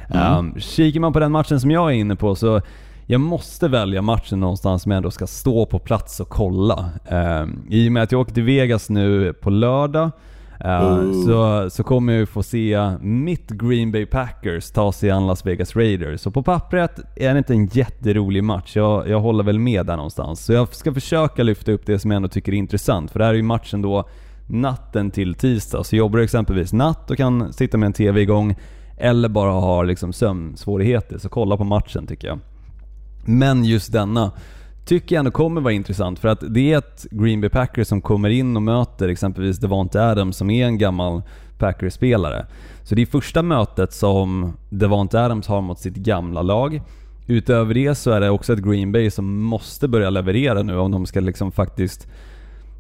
[0.10, 0.38] Mm.
[0.38, 2.62] Um, kikar man på den matchen som jag är inne på så
[3.06, 6.90] jag måste välja matchen någonstans som jag ändå ska stå på plats och kolla.
[7.10, 10.12] Um, I och med att jag åker till Vegas nu på lördag
[10.66, 15.28] Uh, så, så kommer jag ju få se mitt Green Bay Packers ta sig an
[15.28, 16.22] Las Vegas Raiders.
[16.22, 19.96] Så på pappret är det inte en jätterolig match, jag, jag håller väl med där
[19.96, 20.46] någonstans.
[20.46, 23.26] Så jag ska försöka lyfta upp det som jag ändå tycker är intressant, för det
[23.26, 24.10] här är ju matchen då
[24.48, 25.84] natten till tisdag.
[25.84, 28.56] Så jobbar du exempelvis natt och kan sitta med en TV igång,
[28.98, 32.40] eller bara har liksom sömnsvårigheter, så kolla på matchen tycker jag.
[33.26, 34.32] Men just denna
[34.86, 38.02] tycker jag ändå kommer vara intressant för att det är ett Green Bay Packers som
[38.02, 41.22] kommer in och möter exempelvis Devante Adams som är en gammal
[41.58, 42.46] Packers-spelare.
[42.84, 46.82] Så det är första mötet som Devante Adams har mot sitt gamla lag.
[47.28, 50.92] Utöver det så är det också ett Green Bay som måste börja leverera nu om
[50.92, 52.08] de ska liksom faktiskt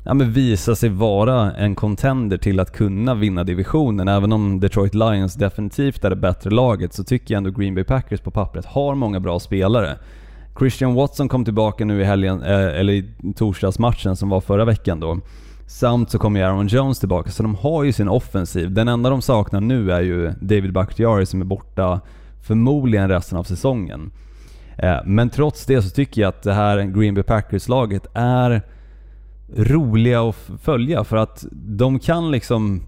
[0.06, 4.08] ja, men visa sig vara en contender till att kunna vinna divisionen.
[4.08, 7.84] Även om Detroit Lions definitivt är det bättre laget så tycker jag ändå Green Bay
[7.84, 9.98] Packers på pappret har många bra spelare.
[10.60, 15.00] Christian Watson kom tillbaka nu i helgen, eh, eller i torsdagsmatchen som var förra veckan
[15.00, 15.20] då.
[15.68, 18.72] Samt så kommer Aaron Jones tillbaka, så de har ju sin offensiv.
[18.72, 22.02] Den enda de saknar nu är ju David Bakhtiari som är borta
[22.42, 24.12] förmodligen resten av säsongen.
[24.78, 28.62] Eh, men trots det så tycker jag att det här Green Bay Packers-laget är
[29.58, 32.84] roliga att följa för att de kan liksom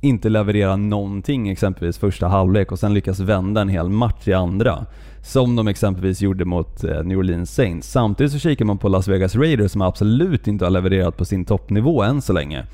[0.00, 4.86] inte leverera någonting exempelvis första halvlek och sen lyckas vända en hel match i andra.
[5.26, 7.90] Som de exempelvis gjorde mot eh, New Orleans Saints.
[7.90, 11.44] Samtidigt så kikar man på Las Vegas Raiders som absolut inte har levererat på sin
[11.44, 12.66] toppnivå än så länge.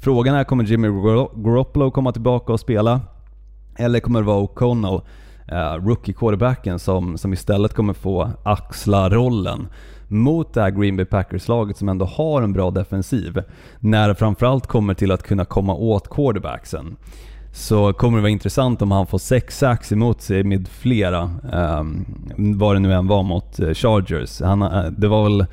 [0.00, 0.88] Frågan är, kommer Jimmy
[1.34, 3.00] Garoppolo komma tillbaka och spela?
[3.76, 5.02] Eller kommer det vara O'Connell,
[5.48, 9.68] eh, rookie-quarterbacken, som, som istället kommer få axla rollen
[10.08, 13.42] mot det här Green Bay Packers-laget som ändå har en bra defensiv.
[13.80, 16.96] När det framförallt kommer till att kunna komma åt quarterbacksen
[17.56, 22.06] så kommer det vara intressant om han får sex sacks emot sig med flera, um,
[22.36, 24.40] vad det nu än var mot uh, Chargers.
[24.40, 25.46] Han, uh, det var väl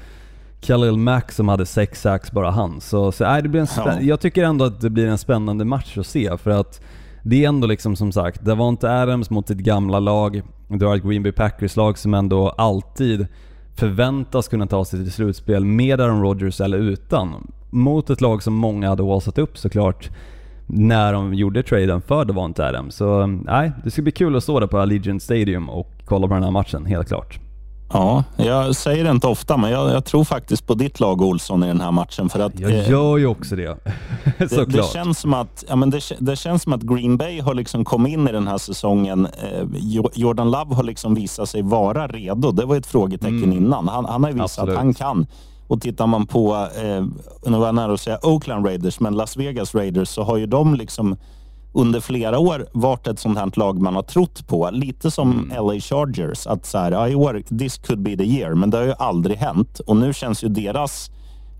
[0.61, 2.81] Khalil Mack som hade sex sacks bara han.
[2.81, 4.01] Så, så äh, det blir en ja.
[4.01, 6.81] jag tycker ändå att det blir en spännande match att se för att
[7.23, 10.41] det är ändå liksom som sagt, det var inte Adams mot ett gamla lag.
[10.67, 13.27] Du har ett Green Bay Packers-lag som ändå alltid
[13.75, 17.51] förväntas kunna ta sig till slutspel med Aaron Rodgers eller utan.
[17.69, 20.09] Mot ett lag som många hade åsat upp såklart
[20.67, 22.95] när de gjorde traden för Devonte Adams.
[22.95, 26.33] Så nej, det ska bli kul att stå där på Allegiant Stadium och kolla på
[26.33, 27.39] den här matchen, helt klart.
[27.93, 31.63] Ja, jag säger det inte ofta, men jag, jag, tror faktiskt på ditt lag Olsson
[31.63, 32.29] i den här matchen.
[32.29, 33.63] För att, jag gör ju också det.
[34.37, 37.53] det, det, känns som att, ja, men det, det, känns som att Green Bay har
[37.53, 39.25] liksom kommit in i den här säsongen.
[39.25, 39.67] Eh,
[40.13, 42.51] Jordan Love har liksom visat sig vara redo.
[42.51, 43.57] Det var ett frågetecken mm.
[43.57, 43.87] innan.
[43.87, 44.69] Han, han har visat Absolut.
[44.69, 45.27] att han kan.
[45.73, 47.05] Och tittar man på, eh,
[47.51, 50.45] nu var jag nära att säga Oakland Raiders, men Las Vegas Raiders, så har ju
[50.45, 51.15] de liksom
[51.73, 54.69] under flera år varit ett sånt här lag man har trott på.
[54.71, 55.65] Lite som mm.
[55.65, 56.47] LA Chargers.
[56.47, 58.53] Att så här, ja, i år, this could be the year.
[58.53, 59.79] Men det har ju aldrig hänt.
[59.79, 61.11] Och nu känns ju deras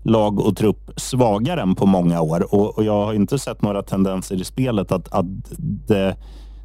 [0.02, 2.54] lag och trupp svagare än på många år.
[2.54, 5.26] Och, och jag har inte sett några tendenser i spelet att, att
[5.86, 6.16] det,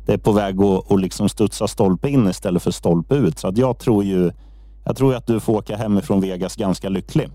[0.05, 3.39] det är på väg att, att liksom studsa stolpe in istället för stolpe ut.
[3.39, 4.31] Så att jag tror ju
[4.89, 7.29] jag tror att du får åka hemifrån Vegas ganska lycklig.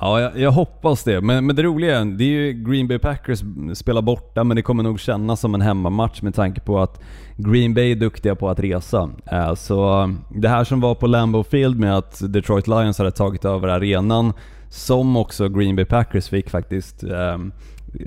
[0.00, 1.20] Ja, jag, jag, hoppas det.
[1.20, 3.42] Men, men det roliga är, det är ju Green Bay Packers
[3.74, 7.00] spelar borta, men det kommer nog kännas som en hemmamatch med tanke på att
[7.36, 9.10] Green Bay är duktiga på att resa.
[9.32, 13.44] Eh, så det här som var på Lambeau Field med att Detroit Lions hade tagit
[13.44, 14.32] över arenan,
[14.70, 17.52] som också Green Bay Packers fick faktiskt ehm,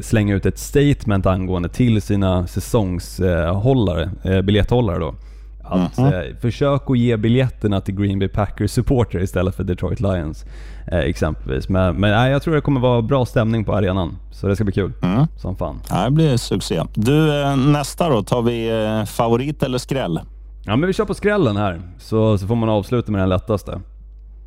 [0.02, 5.16] slänga ut ett statement angående till sina säsongshållare, eh, biljetthållare då.
[5.72, 6.30] Att mm -hmm.
[6.30, 10.46] eh, försök att ge biljetterna till Green Bay Packers supporter istället för Detroit Lions
[10.92, 11.70] eh, exempelvis.
[11.70, 14.18] Men, men nej, jag tror det kommer vara bra stämning på arenan.
[14.32, 14.94] Så det ska bli kul.
[15.02, 15.26] Mm.
[15.38, 15.80] Som fan.
[16.06, 16.84] Det blir succé.
[16.94, 18.24] Du, eh, nästa då.
[18.24, 20.20] Tar vi eh, favorit eller skräll?
[20.66, 21.82] Ja, men vi kör på skrällen här.
[22.00, 23.82] Så, så får man avsluta med den lättaste.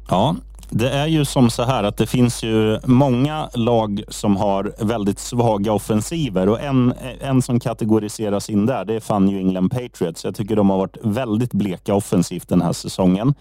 [0.09, 0.37] Ja,
[0.75, 5.19] det är ju som så här att det finns ju många lag som har väldigt
[5.19, 10.25] svaga offensiver och en, en som kategoriseras in där, det är fan New England Patriots.
[10.25, 13.35] Jag tycker de har varit väldigt bleka offensivt den här säsongen.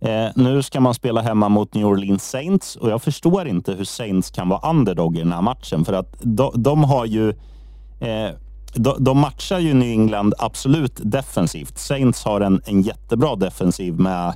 [0.00, 3.84] Eh, nu ska man spela hemma mot New Orleans Saints och jag förstår inte hur
[3.84, 7.28] Saints kan vara underdog i den här matchen för att de, de har ju
[8.00, 8.30] eh,
[8.74, 11.78] de, de matchar ju New England absolut defensivt.
[11.78, 14.34] Saints har en, en jättebra defensiv med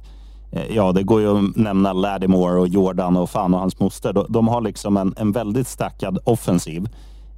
[0.52, 4.26] Eh, ja, det går ju att nämna Lattimore och Jordan och fan och hans moster.
[4.28, 6.88] De har liksom en, en väldigt stackad offensiv.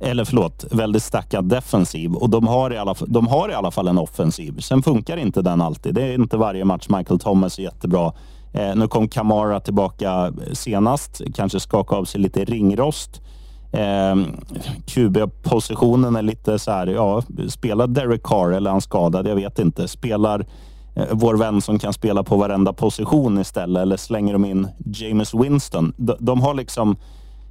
[0.01, 2.15] Eller förlåt, väldigt stackad defensiv.
[2.15, 4.61] Och de har, i alla, de har i alla fall en offensiv.
[4.61, 5.95] Sen funkar inte den alltid.
[5.95, 8.13] Det är inte varje match Michael Thomas är jättebra.
[8.53, 11.21] Eh, nu kom Kamara tillbaka eh, senast.
[11.35, 13.21] Kanske skaka av sig lite ringrost.
[13.73, 14.17] Eh,
[14.87, 19.27] QB-positionen är lite så här, ja, spelar Derek Carr eller är han skadad?
[19.27, 19.89] Jag vet inte.
[19.89, 20.47] Spelar
[21.11, 25.93] vår vän som kan spela på varenda position istället eller slänger de in James Winston.
[25.97, 26.97] De, de har liksom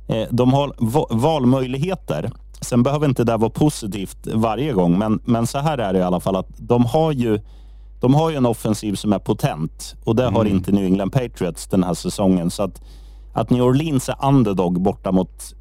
[0.07, 0.73] eh, de har
[1.15, 2.31] valmöjligheter.
[2.61, 6.03] Sen behöver inte det vara positivt varje gång, men, men så här är det i
[6.03, 7.39] alla fall att de har ju
[8.01, 10.35] de har ju en offensiv som är potent och det mm.
[10.35, 12.51] har inte New England Patriots den här säsongen.
[12.51, 12.81] Så att,
[13.33, 15.55] att New Orleans är underdog borta mot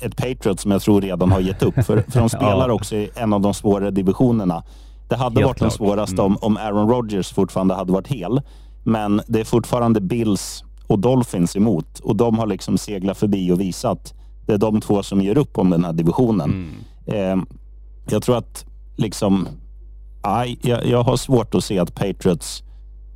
[0.00, 3.10] ett Patriots som jag tror redan har gett upp, för, för de spelar också i
[3.14, 4.62] en av de svårare divisionerna.
[5.10, 5.70] Det hade Helt varit klart.
[5.70, 6.26] den svåraste mm.
[6.26, 8.42] om, om Aaron Rodgers fortfarande hade varit hel.
[8.84, 13.60] Men det är fortfarande Bills och Dolphins emot och de har liksom seglat förbi och
[13.60, 14.14] visat
[14.46, 16.74] det är de två som ger upp om den här divisionen.
[17.06, 17.40] Mm.
[17.40, 17.44] Eh,
[18.10, 18.64] jag tror att
[18.96, 19.48] liksom,
[20.22, 22.62] aj, jag, jag, har svårt att se att Patriots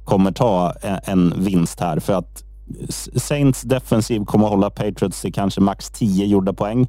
[0.04, 2.44] kommer ta en, en vinst här för att
[3.16, 6.88] Saints defensiv kommer att hålla Patriots till kanske max 10 gjorda poäng.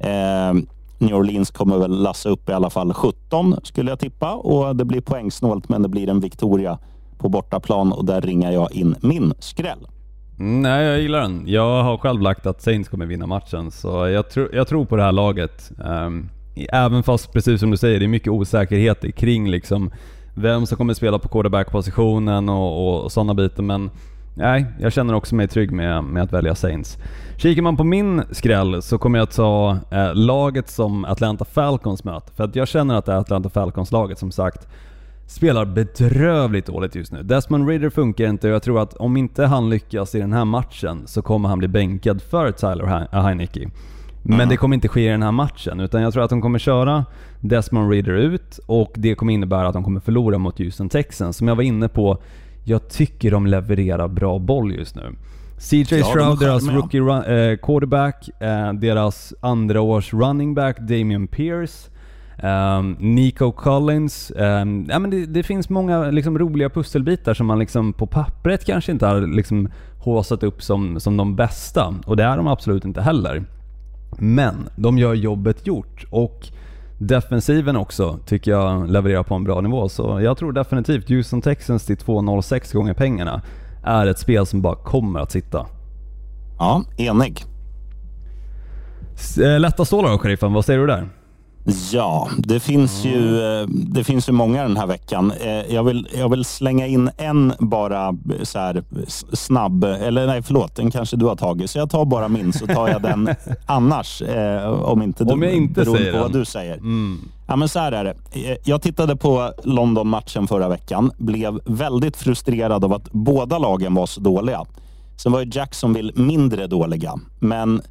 [0.00, 0.52] Eh,
[1.00, 4.84] New Orleans kommer väl lassa upp i alla fall 17 skulle jag tippa och det
[4.84, 6.78] blir poängsnålt men det blir en Victoria
[7.18, 9.88] på bortaplan och där ringar jag in min skräll.
[10.38, 11.42] Nej, jag gillar den.
[11.46, 14.96] Jag har själv lagt att Saints kommer vinna matchen, så jag, tro, jag tror på
[14.96, 15.72] det här laget.
[15.84, 16.28] Um,
[16.72, 19.90] även fast, precis som du säger, det är mycket osäkerhet kring liksom
[20.34, 23.90] vem som kommer spela på quarterback-positionen och, och sådana bitar, men
[24.40, 26.98] nej, jag känner också mig trygg med, med att välja Saints.
[27.36, 32.34] Kikar man på min skräll så kommer jag ta eh, laget som Atlanta Falcons möter.
[32.34, 34.68] För att jag känner att det är Atlanta Falcons-laget som sagt
[35.26, 37.22] spelar bedrövligt dåligt just nu.
[37.22, 40.44] Desmond Ridder funkar inte och jag tror att om inte han lyckas i den här
[40.44, 43.70] matchen så kommer han bli bänkad för Tyler Heineke.
[44.22, 44.48] Men mm.
[44.48, 47.04] det kommer inte ske i den här matchen, utan jag tror att de kommer köra
[47.40, 51.36] Desmond Ridder ut och det kommer innebära att de kommer förlora mot Houston Texans.
[51.36, 52.18] Som jag var inne på,
[52.64, 55.12] jag tycker de levererar bra boll just nu.
[55.58, 60.78] CJ ja, Stroud, de deras rookie run, eh, quarterback, eh, deras andra års running back
[60.78, 61.90] Damian Pierce,
[62.42, 64.32] um, Nico Collins.
[64.36, 68.64] Um, ja, men det, det, finns många liksom, roliga pusselbitar som man liksom, på pappret
[68.64, 69.68] kanske inte har liksom,
[69.98, 71.94] håsat upp som, som de bästa.
[72.06, 73.44] Och det är de absolut inte heller.
[74.18, 76.48] Men de gör jobbet gjort och
[77.00, 79.88] defensiven också tycker jag levererar på en bra nivå.
[79.88, 83.42] Så jag tror definitivt Houston Texans till 2,06 gånger pengarna
[83.84, 85.66] är ett spel som bara kommer att sitta.
[86.58, 87.44] Ja, enig.
[89.42, 90.52] Eh, Lätta stålar då, sheriffen.
[90.52, 91.08] Vad säger du där?
[91.92, 95.32] Ja, det finns, ju, eh, det finns ju många den här veckan.
[95.40, 98.82] Eh, Jag vill, jag vill slänga in en bara eh, så här
[99.32, 101.70] snabb, eller nej förlåt, den kanske du har tagit.
[101.70, 103.28] Så jag tar bara min så tar jag den
[103.66, 104.22] annars.
[104.84, 106.38] Om inte du, Om jag inte beroende säger på vad den.
[106.40, 106.80] du säger.
[107.48, 108.14] Ja, men så här är det.
[108.64, 111.10] Jag tittade på London-matchen förra veckan.
[111.18, 114.64] Blev väldigt frustrerad av att båda lagen var så dåliga.
[115.16, 117.82] Sen var ju Jacksonville mindre dåliga, men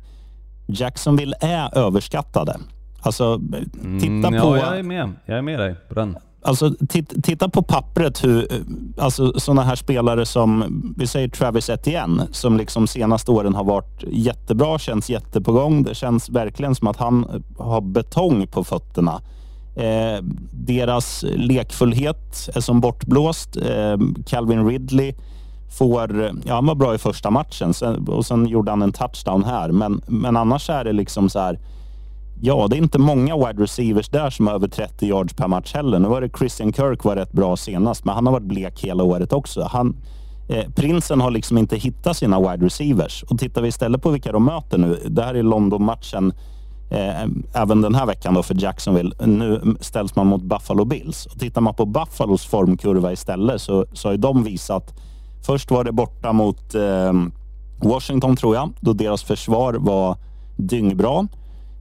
[0.67, 2.57] Jacksonville är överskattade.
[3.01, 3.39] Alltså,
[4.01, 4.57] titta Mm, ja, på...
[4.57, 5.11] jag är med.
[5.25, 6.17] Jag är med dig på den.
[6.41, 8.47] Alltså, tit- titta på pappret hur,
[8.97, 10.63] alltså sådana här spelare som,
[10.97, 15.83] vi säger Travis Etienne, som liksom senaste åren har varit jättebra, känns jättepågång.
[15.83, 19.21] Det känns verkligen som att han har betong på fötterna.
[19.75, 23.57] Eh, deras lekfullhet är som bortblåst.
[23.57, 25.13] Eh, Calvin Ridley
[25.77, 29.43] får, ja han var bra i första matchen sen, och sen gjorde han en touchdown
[29.43, 29.71] här.
[29.71, 31.59] Men, men annars är det liksom så här,
[32.41, 35.73] Ja, det är inte många wide receivers där som har över 30 yards per match
[35.73, 35.99] heller.
[35.99, 39.03] Nu var det Christian Kirk var rätt bra senast, men han har varit blek hela
[39.03, 39.69] året också.
[39.71, 39.95] Han,
[40.49, 43.23] eh, prinsen har liksom inte hittat sina wide receivers.
[43.23, 44.99] Och tittar vi istället på vilka de möter nu.
[45.09, 46.33] Det här är London-matchen
[46.91, 47.23] eh,
[47.53, 49.25] även den här veckan då för Jacksonville.
[49.25, 51.25] Nu ställs man mot Buffalo Bills.
[51.25, 54.93] Och tittar man på Buffalos formkurva istället så, så har de visat...
[55.45, 57.13] Först var det borta mot eh,
[57.81, 60.17] Washington tror jag, då deras försvar var
[60.57, 61.27] dyngbra.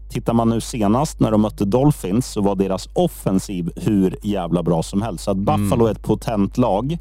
[0.09, 4.83] Tittar man nu senast när de mötte Dolphins så var deras offensiv hur jävla bra
[4.83, 5.25] som helst.
[5.25, 6.99] Så att Buffalo är ett potent lag.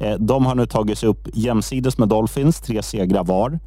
[0.00, 3.58] Eh, De har nu tagit sig upp jämsides med Dolphins, tre segrar var.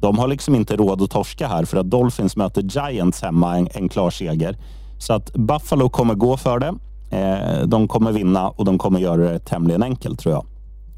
[0.00, 3.68] De har liksom inte råd att torska här för att Dolphins möter Giants hemma, en,
[3.74, 4.56] en klar seger.
[4.98, 6.74] Så att Buffalo kommer gå för det.
[7.16, 10.46] Eh, De kommer vinna och de kommer göra det tämligen enkelt tror jag.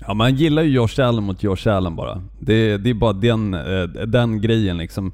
[0.06, 2.20] Ja, man gillar ju Josh Allen mot Josh Allen bara.
[2.40, 3.60] Det, det är bara den, eh,
[4.06, 5.12] den grejen liksom.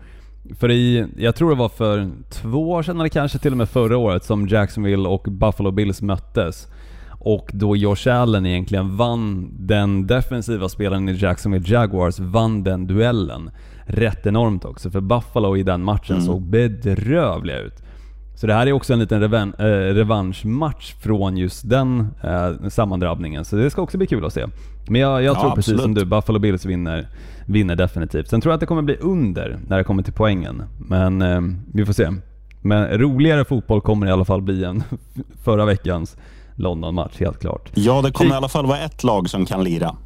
[0.59, 3.69] För i, jag tror det var för två år sedan eller kanske till och med
[3.69, 6.69] förra året som Jacksonville och Buffalo Bills möttes.
[7.23, 13.51] Och då Josh Allen egentligen vann den defensiva spelaren i Jacksonville Jaguars, vann den duellen.
[13.87, 17.83] Rätt enormt också, för Buffalo i den matchen såg bedrövliga ut.
[18.35, 23.45] Så det här är också en liten revan eh, revanschmatch från just den eh, sammandrabbningen,
[23.45, 24.47] så det ska också bli kul att se.
[24.91, 25.99] Men jag, jag Ja, tror precis som absolut.
[25.99, 27.09] du, Buffalo Bills vinner,
[27.47, 28.29] vinner definitivt.
[28.29, 31.41] Sen tror jag att det kommer bli under när det kommer till poängen, men eh,
[31.73, 32.09] vi får se.
[32.63, 34.83] Men roligare fotboll kommer i alla fall bli än
[35.45, 36.17] förra veckans
[36.55, 37.71] London-match, helt klart.
[37.75, 39.97] Ja, det kommer i alla fall vara ett lag som kan lira.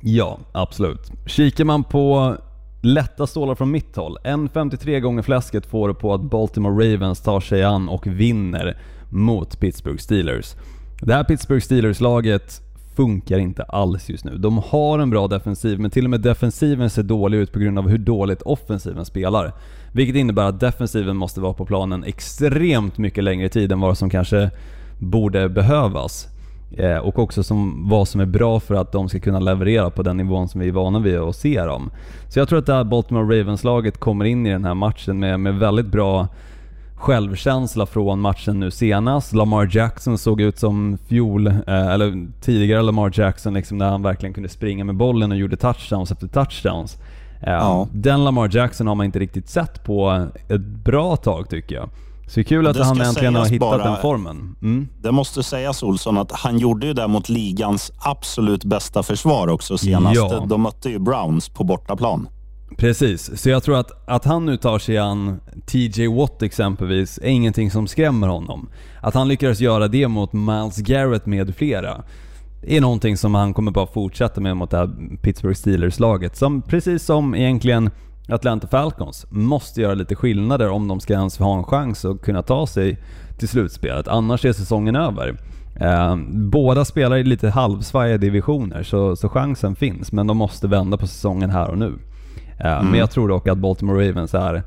[0.00, 1.12] Ja, absolut.
[1.26, 2.36] Kikar man på
[2.82, 7.40] lätta stålar från mitt håll, 1,53 gånger fläsket får du på att Baltimore Ravens tar
[7.40, 8.78] sig an och vinner
[9.10, 10.54] mot Pittsburgh Steelers.
[11.00, 12.60] Det här Pittsburgh Steelers-laget
[12.96, 14.36] funkar inte alls just nu.
[14.36, 17.78] De har en bra defensiv, men till och med defensiven ser dålig ut på grund
[17.78, 19.52] av hur dåligt offensiven spelar.
[19.92, 24.10] Vilket innebär att defensiven måste vara på planen extremt mycket längre tid än vad som
[24.10, 24.50] kanske
[24.98, 26.28] borde behövas.
[26.76, 30.02] Eh, och också som, vad som är bra för att de ska kunna leverera på
[30.02, 31.90] den nivån som vi är vana vid att se dem.
[32.28, 35.40] Så jag tror att det här Baltimore Ravens-laget kommer in i den här matchen med,
[35.40, 36.28] med väldigt bra
[37.04, 39.32] självkänsla från matchen nu senast.
[39.32, 44.34] Lamar Jackson såg ut som fjol, eh, eller tidigare Lamar Jackson liksom när han verkligen
[44.34, 46.96] kunde springa med bollen och gjorde touchdowns efter touchdowns.
[47.42, 47.88] Eh, Ja.
[47.92, 51.88] Den Lamar Jackson har man inte riktigt sett på ett bra tag tycker jag.
[52.28, 54.56] Så det är kul att han äntligen har hittat bara- den formen.
[54.62, 54.88] Mm.
[55.02, 59.78] Det måste sägas Olsson att han gjorde ju det mot ligans absolut bästa försvar också
[59.78, 60.16] senast.
[60.16, 60.44] Ja.
[60.48, 62.28] De mötte ju Browns på bortaplan.
[62.76, 67.28] Precis, så jag tror att, att han nu tar sig an TJ Watt exempelvis är
[67.28, 68.68] ingenting som skrämmer honom.
[69.00, 72.02] Att han lyckades göra det mot Miles Garrett med flera
[72.66, 74.90] är någonting som han kommer bara fortsätta med mot det här
[75.22, 76.36] Pittsburgh Steelers-laget.
[76.36, 77.90] Som precis som egentligen
[78.28, 82.42] Atlanta Falcons måste göra lite skillnader om de ska ens ha en chans att kunna
[82.42, 82.98] ta sig
[83.38, 84.08] till slutspelet.
[84.08, 85.36] Annars är säsongen över.
[85.80, 90.96] Eh, båda spelar i lite halvsvajiga divisioner så, så chansen finns men de måste vända
[90.96, 91.92] på säsongen här och nu.
[92.60, 94.62] Eh, Men jag tror dock att Baltimore Ravens är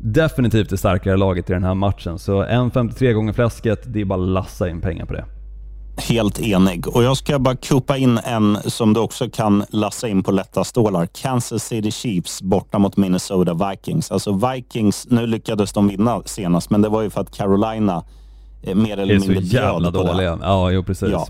[0.00, 2.18] definitivt det starkare laget i den här matchen.
[2.18, 5.24] Så 1,53 gånger fläsket, det är bara att lassa in pengar på det.
[6.08, 6.88] Helt enig.
[6.88, 10.64] Och jag ska bara kuppa in en som du också kan lassa in på lätta
[10.64, 11.06] stålar.
[11.06, 14.10] Kansas City Chiefs borta mot Minnesota Vikings.
[14.10, 18.04] Alltså Vikings, nu lyckades de vinna senast, men det var ju för att Carolina
[18.62, 20.08] eh, mer eller är så mindre jävla bjöd på det.
[20.12, 20.38] dåliga.
[20.42, 21.08] Ja, jo precis.
[21.12, 21.26] Ja.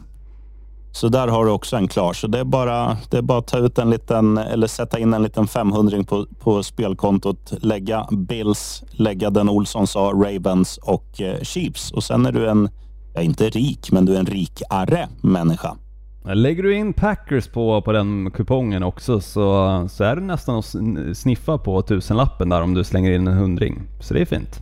[0.99, 2.13] Så där har du också en klar.
[2.13, 5.15] Så det är bara, det är bara att ta ut en liten, eller sätta in
[5.15, 11.43] en liten 500 på, på spelkontot, lägga Bills, lägga den Olsson sa, Ravens och eh,
[11.43, 11.91] Chiefs.
[11.93, 12.69] Och sen är du en,
[13.15, 15.77] ja inte rik, men du är en rikare människa.
[16.25, 20.65] Lägger du in Packers på, på den kupongen också så, så är du nästan att
[20.65, 23.83] sn- sniffa på tusenlappen där om du slänger in en hundring.
[24.01, 24.61] Så det är fint.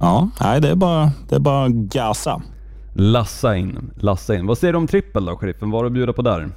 [0.00, 2.42] Ja, nej, det är bara, det är bara gasa.
[2.98, 4.46] Lassa in, lassa in.
[4.46, 5.70] Vad säger du om trippel då, sheriffen?
[5.70, 6.50] Vad har du att bjuda på där?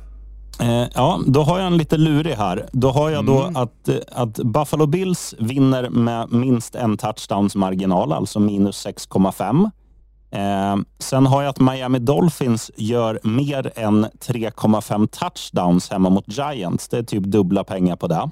[0.62, 2.66] Eh, ja, då har jag en lite lurig här.
[2.72, 8.14] Då har jag då att, eh, att Buffalo Bills vinner med minst en touchdowns marginal,
[8.14, 9.70] alltså minus 6,5.
[10.32, 16.88] Eh, sen har jag att Miami Dolphins gör mer än 3,5 touchdowns hemma mot Giants.
[16.88, 18.30] Det är typ dubbla pengar på det.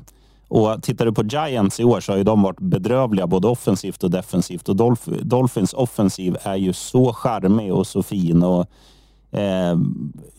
[0.49, 4.03] Och tittar du på Giants i år så har ju de varit bedrövliga både offensivt
[4.03, 4.69] och defensivt.
[4.69, 8.43] Och Dolph- Dolphins offensiv är ju så charmig och så fin.
[8.43, 8.65] Och,
[9.39, 9.77] eh,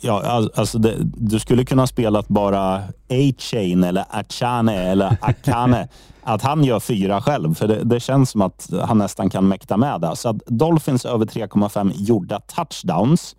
[0.01, 2.75] ja, al- alltså det, du skulle kunna spela att bara
[3.11, 5.89] A-Chain eller Achane eller Akane,
[6.23, 7.55] att han gör fyra själv.
[7.55, 10.17] För det, det känns som att han nästan kan mäkta med det.
[10.17, 13.37] Så att Dolphins över 3,5 gjorda touchdowns.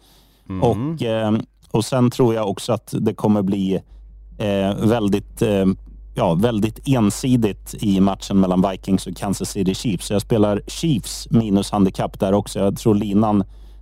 [0.62, 1.34] Och, eh,
[1.72, 3.76] och sen tror jag också att det kommer bli
[4.38, 5.66] eh, väldigt, eh,
[6.20, 10.08] ja, väldigt ensidigt i matchen mellan Vikings och Kansas City Chiefs.
[10.08, 12.60] Så jag spelar Chiefs minus handikapp där också.
[12.60, 13.38] Jag tror linan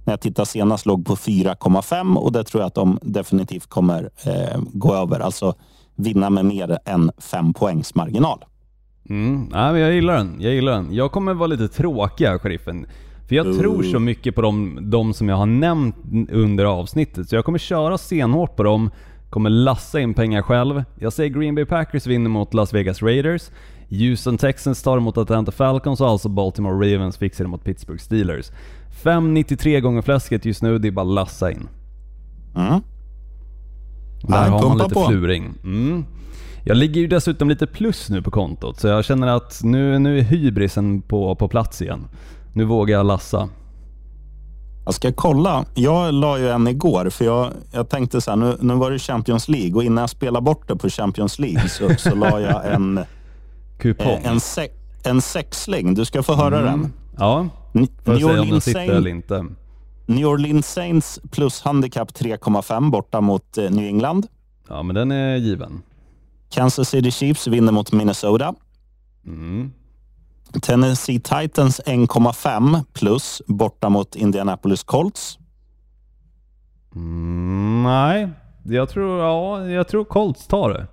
[0.06, 4.10] när jag tittade senast låg på 4,5 och det tror jag att de definitivt kommer
[4.26, 5.19] eh, gå över.
[5.19, 5.56] Alltså
[5.95, 8.45] vinna med mer än fem poängs marginal.
[9.10, 10.36] Mm, men jag gillar den.
[10.39, 10.93] Jag gillar den.
[10.93, 12.86] Jag kommer vara lite tråkig här, sheriffen.
[13.28, 15.95] För jag tror så mycket på de, de som jag har nämnt
[16.32, 17.30] under avsnittet.
[17.30, 18.91] Så jag kommer köra stenhårt på dem.
[19.30, 20.84] Kommer lassa in pengar själv.
[21.00, 23.52] Jag säger Green Bay Packers vinner mot Las Vegas Raiders.
[23.90, 28.52] Houston Texans tar emot Atlanta Falcons och alltså Baltimore Ravens fixar det mot Pittsburgh Steelers.
[29.04, 30.78] 5,93 gånger fläsket just nu.
[30.78, 31.68] Det är bara lassa in.
[32.56, 32.82] Mm.
[34.22, 35.06] Där Ja, har man lite på.
[35.06, 35.54] fluring.
[35.63, 36.06] Mm.
[36.63, 40.18] Jag ligger ju dessutom lite plus nu på kontot, så jag känner att nu, nu
[40.20, 42.08] är hybrisen på, på plats igen.
[42.54, 43.50] Nu vågar jag lassa.
[44.88, 45.65] Jag ska kolla.
[45.73, 49.00] Jag la ju en igår, för jag, jag tänkte så här, nu, nu var det
[49.00, 52.73] Champions League och innan jag spelade bort det på Champions League så, så la jag
[52.73, 53.00] en,
[53.78, 54.08] Kupong.
[54.08, 54.67] eh, en, se,
[55.04, 55.93] en sexling.
[55.93, 56.93] Du ska få höra den.
[57.17, 59.45] ja, får jag New säga om den Orleans, sitter Saints, eller inte.
[60.06, 64.28] New Orleans Saints plus handikapp 3,5 borta mot eh, New England.
[64.69, 65.82] Ja, men den är given.
[66.50, 68.54] Kansas City Chiefs vinner mot Minnesota.
[69.26, 69.71] Mm.
[70.62, 75.40] Tennessee Titans 1,5 plus borta mot Indianapolis Colts.
[76.96, 78.30] Mm, nej,
[78.66, 80.88] jag tror, ja, jag tror Colts tar det.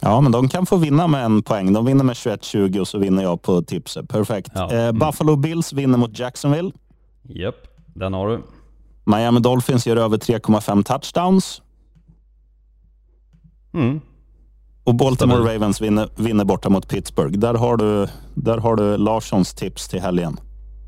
[0.00, 1.72] Ja, men de kan få vinna med en poäng.
[1.72, 4.08] De vinner med 21-20 och så vinner jag på tipset.
[4.08, 4.50] Perfekt.
[4.54, 4.72] Ja.
[4.72, 4.98] Eh, Mm.
[4.98, 6.72] Buffalo Bills vinner mot Jacksonville.
[7.22, 7.54] Japp,
[7.94, 8.42] den har du.
[9.04, 11.62] Miami Dolphins gör över 3,5 touchdowns.
[13.74, 14.00] Mm.
[14.88, 15.54] Och Baltimore.
[15.54, 17.38] Ravens vinner, vinner borta mot Pittsburgh.
[17.38, 20.36] Där har, du, där har du Larssons tips till helgen.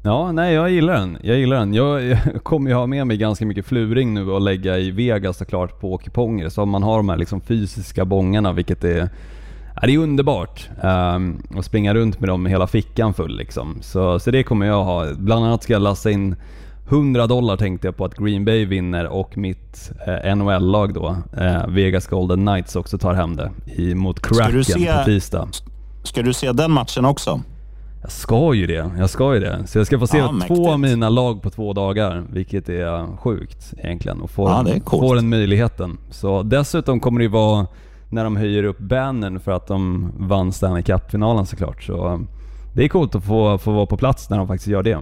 [0.03, 1.19] Ja, nej jag gillar den.
[1.23, 1.75] Jag gillar den.
[1.75, 5.39] Jag, jag kommer ju ha med mig ganska mycket fluring nu och lägga i Vegas
[5.39, 6.49] såklart på kuponger.
[6.49, 9.09] Så man har de här liksom fysiska bångarna vilket är,
[9.75, 10.69] ja, det är underbart.
[10.83, 13.79] Um, att springa runt med dem med hela fickan full liksom.
[13.81, 15.07] Så, så det kommer jag ha.
[15.19, 16.37] Bland annat ska jag lassa in
[16.90, 21.66] 100 dollar tänkte jag på att Green Bay vinner och mitt eh, NHL-lag då, eh,
[21.68, 25.48] Vegas Golden Knights också tar hem det i, mot Kraken se- på tisdag.
[26.03, 27.40] Ska du se den matchen också?
[28.03, 29.66] Jag ska ju det, jag ska ju det.
[29.66, 33.16] Så jag ska få se Ja, två av mina lag på två dagar, vilket är
[33.16, 34.20] sjukt egentligen.
[34.20, 35.98] Och får, Ja, får den möjligheten.
[36.11, 37.66] Så dessutom kommer det ju vara
[38.09, 41.83] när de höjer upp bannern för att de vann Stanley Cup-finalen såklart.
[41.83, 42.20] Så
[42.74, 44.98] det är coolt att få, få vara på plats när de faktiskt gör det.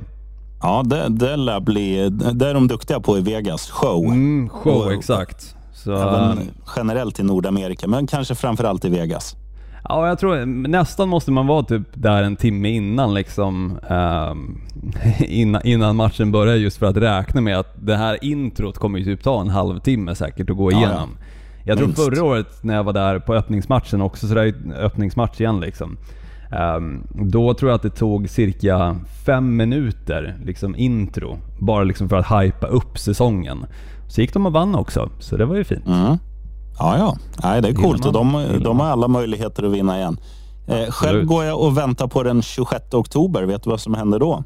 [0.62, 2.10] Ja, det, det lär bli...
[2.10, 3.70] Det är de duktiga på i Vegas.
[3.70, 4.04] Show.
[4.04, 5.54] Mm, show, Och- exakt.
[5.72, 6.38] Så, Även
[6.76, 9.36] generellt i Nordamerika, men kanske framförallt i Vegas.
[9.88, 14.60] Ja, jag tror nästan måste man vara typ där en timme innan liksom ehm,
[15.18, 19.04] innan, innan matchen börjar just för att räkna med att det här introt kommer ju
[19.04, 21.08] typ ta en halvtimme säkert att gå Ja, igenom.
[21.64, 22.04] Jag tror Minst.
[22.04, 25.60] förra året när jag var där på öppningsmatchen också, så det är ju öppningsmatch igen
[25.60, 25.96] liksom.
[26.52, 32.16] Ehm, då tror jag att det tog cirka fem minuter liksom intro, bara liksom för
[32.16, 33.66] att hypa upp säsongen.
[34.08, 35.86] Så gick de och vann också, så det var ju fint.
[35.86, 36.16] Mm.
[36.78, 37.16] Ja, ja.
[37.42, 40.16] Nej, det är coolt och de, de har alla möjligheter att vinna igen.
[40.68, 43.42] Eh, själv går jag och väntar på den 26 oktober.
[43.42, 44.44] Vet du vad som händer då?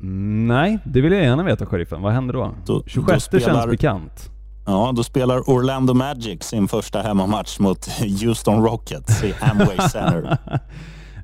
[0.00, 2.02] Mm, Nej, det vill jag gärna veta sheriffen.
[2.02, 2.50] Vad händer då?
[2.66, 4.30] Då- 26 då spelar- känns bekant.
[4.66, 7.88] Ja, då spelar Orlando Magic sin första hemmamatch mot
[8.22, 10.38] Houston Rockets i Amway Center.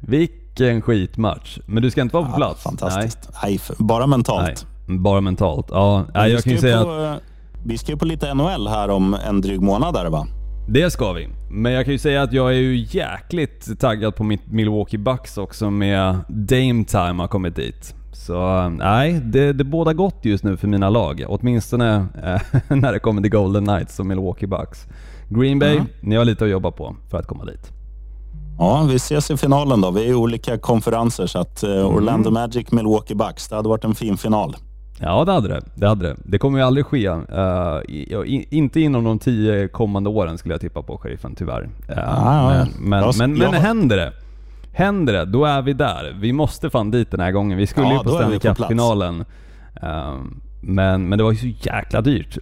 [0.00, 1.58] Vilken skitmatch.
[1.66, 2.62] Men du ska inte vara på Ja, plats?
[2.62, 3.30] fantastiskt.
[3.42, 3.54] Nej.
[3.62, 4.66] f- bara mentalt.
[4.86, 5.66] Nej, bara mentalt.
[5.70, 7.22] Ja, nej, jag kan ju säga på, att eh,
[7.64, 10.26] Vi ska ju på lite NHL här om en dryg månad där va?
[10.70, 11.28] det ska vi.
[11.50, 15.38] Men jag kan ju säga att jag är ju jäkligt taggad på mitt Milwaukee Bucks
[15.38, 17.94] också med Dame Time har kommit dit.
[18.12, 21.24] Så eh, nej, det, det båda gott just nu för mina lag.
[21.28, 22.40] Åtminstone eh,
[22.76, 24.86] när det kommer till Golden Knights och Milwaukee Bucks.
[25.28, 27.72] Green Bay, ni har lite att jobba på för att komma dit.
[28.58, 29.90] Ja, vi ses i finalen då.
[29.90, 33.48] Vi är i olika konferenser så att eh, Orlando Magic, Milwaukee Bucks.
[33.48, 34.56] Det hade varit en fin final.
[35.00, 35.60] Ja, det hade det.
[35.74, 36.16] Det, hade det.
[36.24, 37.06] det kommer ju aldrig ske.
[37.06, 41.62] eh, i, inte inom de tio kommande åren skulle jag tippa på, sheriffen, tyvärr.
[41.62, 42.48] Uh, ja.
[42.50, 44.12] men men, Jag- men, men jag- händer det,
[44.72, 46.16] händer det, då är vi där.
[46.20, 47.58] Vi måste fan dit den här gången.
[47.58, 48.38] Vi skulle Ja, ju på Stanley.
[48.38, 49.24] Cup-finalen.
[49.82, 50.14] Eh,
[50.60, 52.38] men, men det var ju så jäkla dyrt.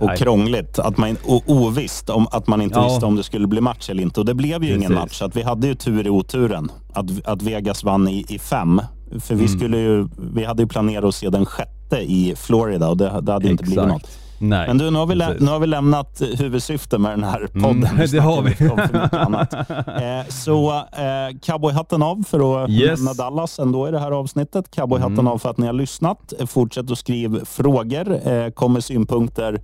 [0.00, 0.16] Och nej.
[0.18, 0.78] krångligt.
[0.78, 2.84] Att man, och ovisst om att man inte Ja.
[2.88, 4.20] visste om det skulle bli match eller inte.
[4.20, 4.96] Och det blev ju ingen Precis.
[4.96, 5.18] match.
[5.18, 6.72] Så att vi hade ju tur i oturen.
[6.94, 8.82] Att, att Vegas vann i, i fem.
[9.20, 9.46] För Mm.
[9.46, 13.20] vi, skulle ju, vi hade ju planerat att se den sjätte i Florida och det,
[13.22, 14.02] det hade inte blivit Exakt.
[14.02, 14.10] något.
[14.42, 15.40] Nej, Men du, nu har, vi precis.
[15.40, 17.84] nu har vi lämnat huvudsyftet med den här podden.
[17.86, 18.50] Mm, det har vi.
[20.20, 22.82] Eh, så eh, cowboyhatten av för att Yes.
[22.82, 22.94] Mm.
[22.94, 24.70] lämna Dallas ändå i det här avsnittet.
[24.70, 26.32] Cowboyhatten av för att ni har lyssnat.
[26.46, 29.60] Fortsätt att skriva frågor, eh, kom med synpunkter,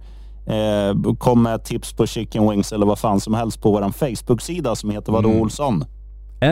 [0.46, 4.74] eh, kom med tips på chicken wings eller vad fan som helst på vår Facebook-sida
[4.74, 5.42] som heter vadå Mm.
[5.42, 5.84] Olsson?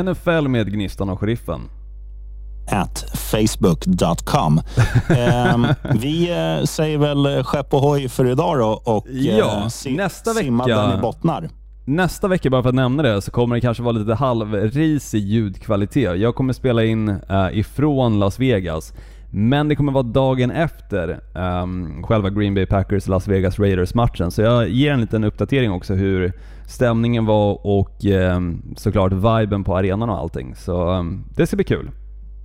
[0.05, 1.61] NFL med Gnistan och Sheriffen.
[2.70, 4.61] at facebook.com.
[5.16, 5.66] Ehm,
[6.01, 10.64] vi eh, säger väl skepp ohoj för idag då och eh, Ja, si- nästa simma
[10.64, 11.49] vecka- där ni bottnar.
[11.86, 16.18] Nästa vecka, bara för att nämna det, så kommer det kanske vara lite halvrisig ljudkvalitet.
[16.20, 18.92] Jag kommer spela in eh, ifrån Las Vegas,
[19.37, 24.30] men det kommer vara dagen efter ehm, själva Green Bay Packers Las Vegas Raiders-matchen.
[24.30, 26.32] Så jag ger en liten uppdatering också hur
[26.68, 30.55] stämningen var och ehm, såklart viben på arenan och allting.
[30.57, 31.91] Så ehm, det ska bli kul.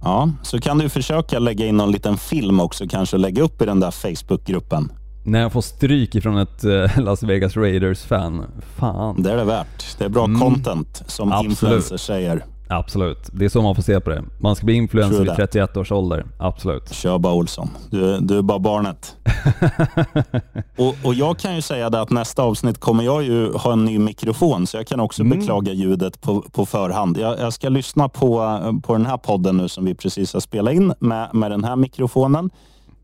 [0.04, 3.66] Ja, så kan du försöka lägga in någon liten film också kanske lägga upp i
[3.66, 4.92] den där Facebookgruppen.
[5.26, 8.46] När jag får stryk ifrån ett eh, Las Vegas Raiders-fan,
[8.78, 9.24] fan.
[9.24, 9.98] Det är det värt.
[9.98, 10.40] Det är bra Mm.
[10.40, 11.52] content som Absolut.
[11.52, 12.44] influencers säger.
[12.72, 14.24] Absolut, det är så man får se på det.
[14.40, 15.36] Man ska bli influencer vid that.
[15.36, 16.94] 31 års ålder, absolut.
[16.94, 17.70] Kör bara Olsson.
[17.92, 19.16] Du, du är bara barnet.
[20.78, 23.86] och, och jag kan ju säga det att nästa avsnitt kommer jag ju ha en
[23.86, 25.40] ny mikrofon så jag kan också Mm.
[25.40, 27.18] beklaga ljudet på, på förhand.
[27.18, 30.74] Jag, jag ska lyssna på, på den här podden nu som vi precis har spelat
[30.74, 32.50] in med, med den här mikrofonen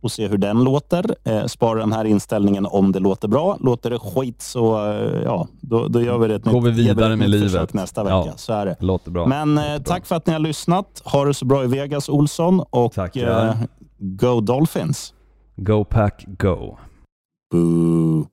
[0.06, 1.16] och se hur den låter.
[1.24, 3.58] Eh, spara den här inställningen om det låter bra.
[3.60, 7.14] Låter det skit så eh, ja, då, då gör vi det ett Går vi vidare
[7.14, 7.74] ett med livet.
[7.74, 8.16] nästa vecka.
[8.16, 8.34] Ja.
[8.36, 8.76] Så är det.
[8.80, 9.26] Låter bra.
[9.26, 11.02] Men eh, tack för att ni har lyssnat.
[11.06, 12.64] Ha det så bra i Vegas, Olsson.
[12.70, 13.56] Och eh,
[13.98, 15.14] Go Dolphins!
[15.56, 16.78] Go Pack Go.
[17.52, 18.28] Boo.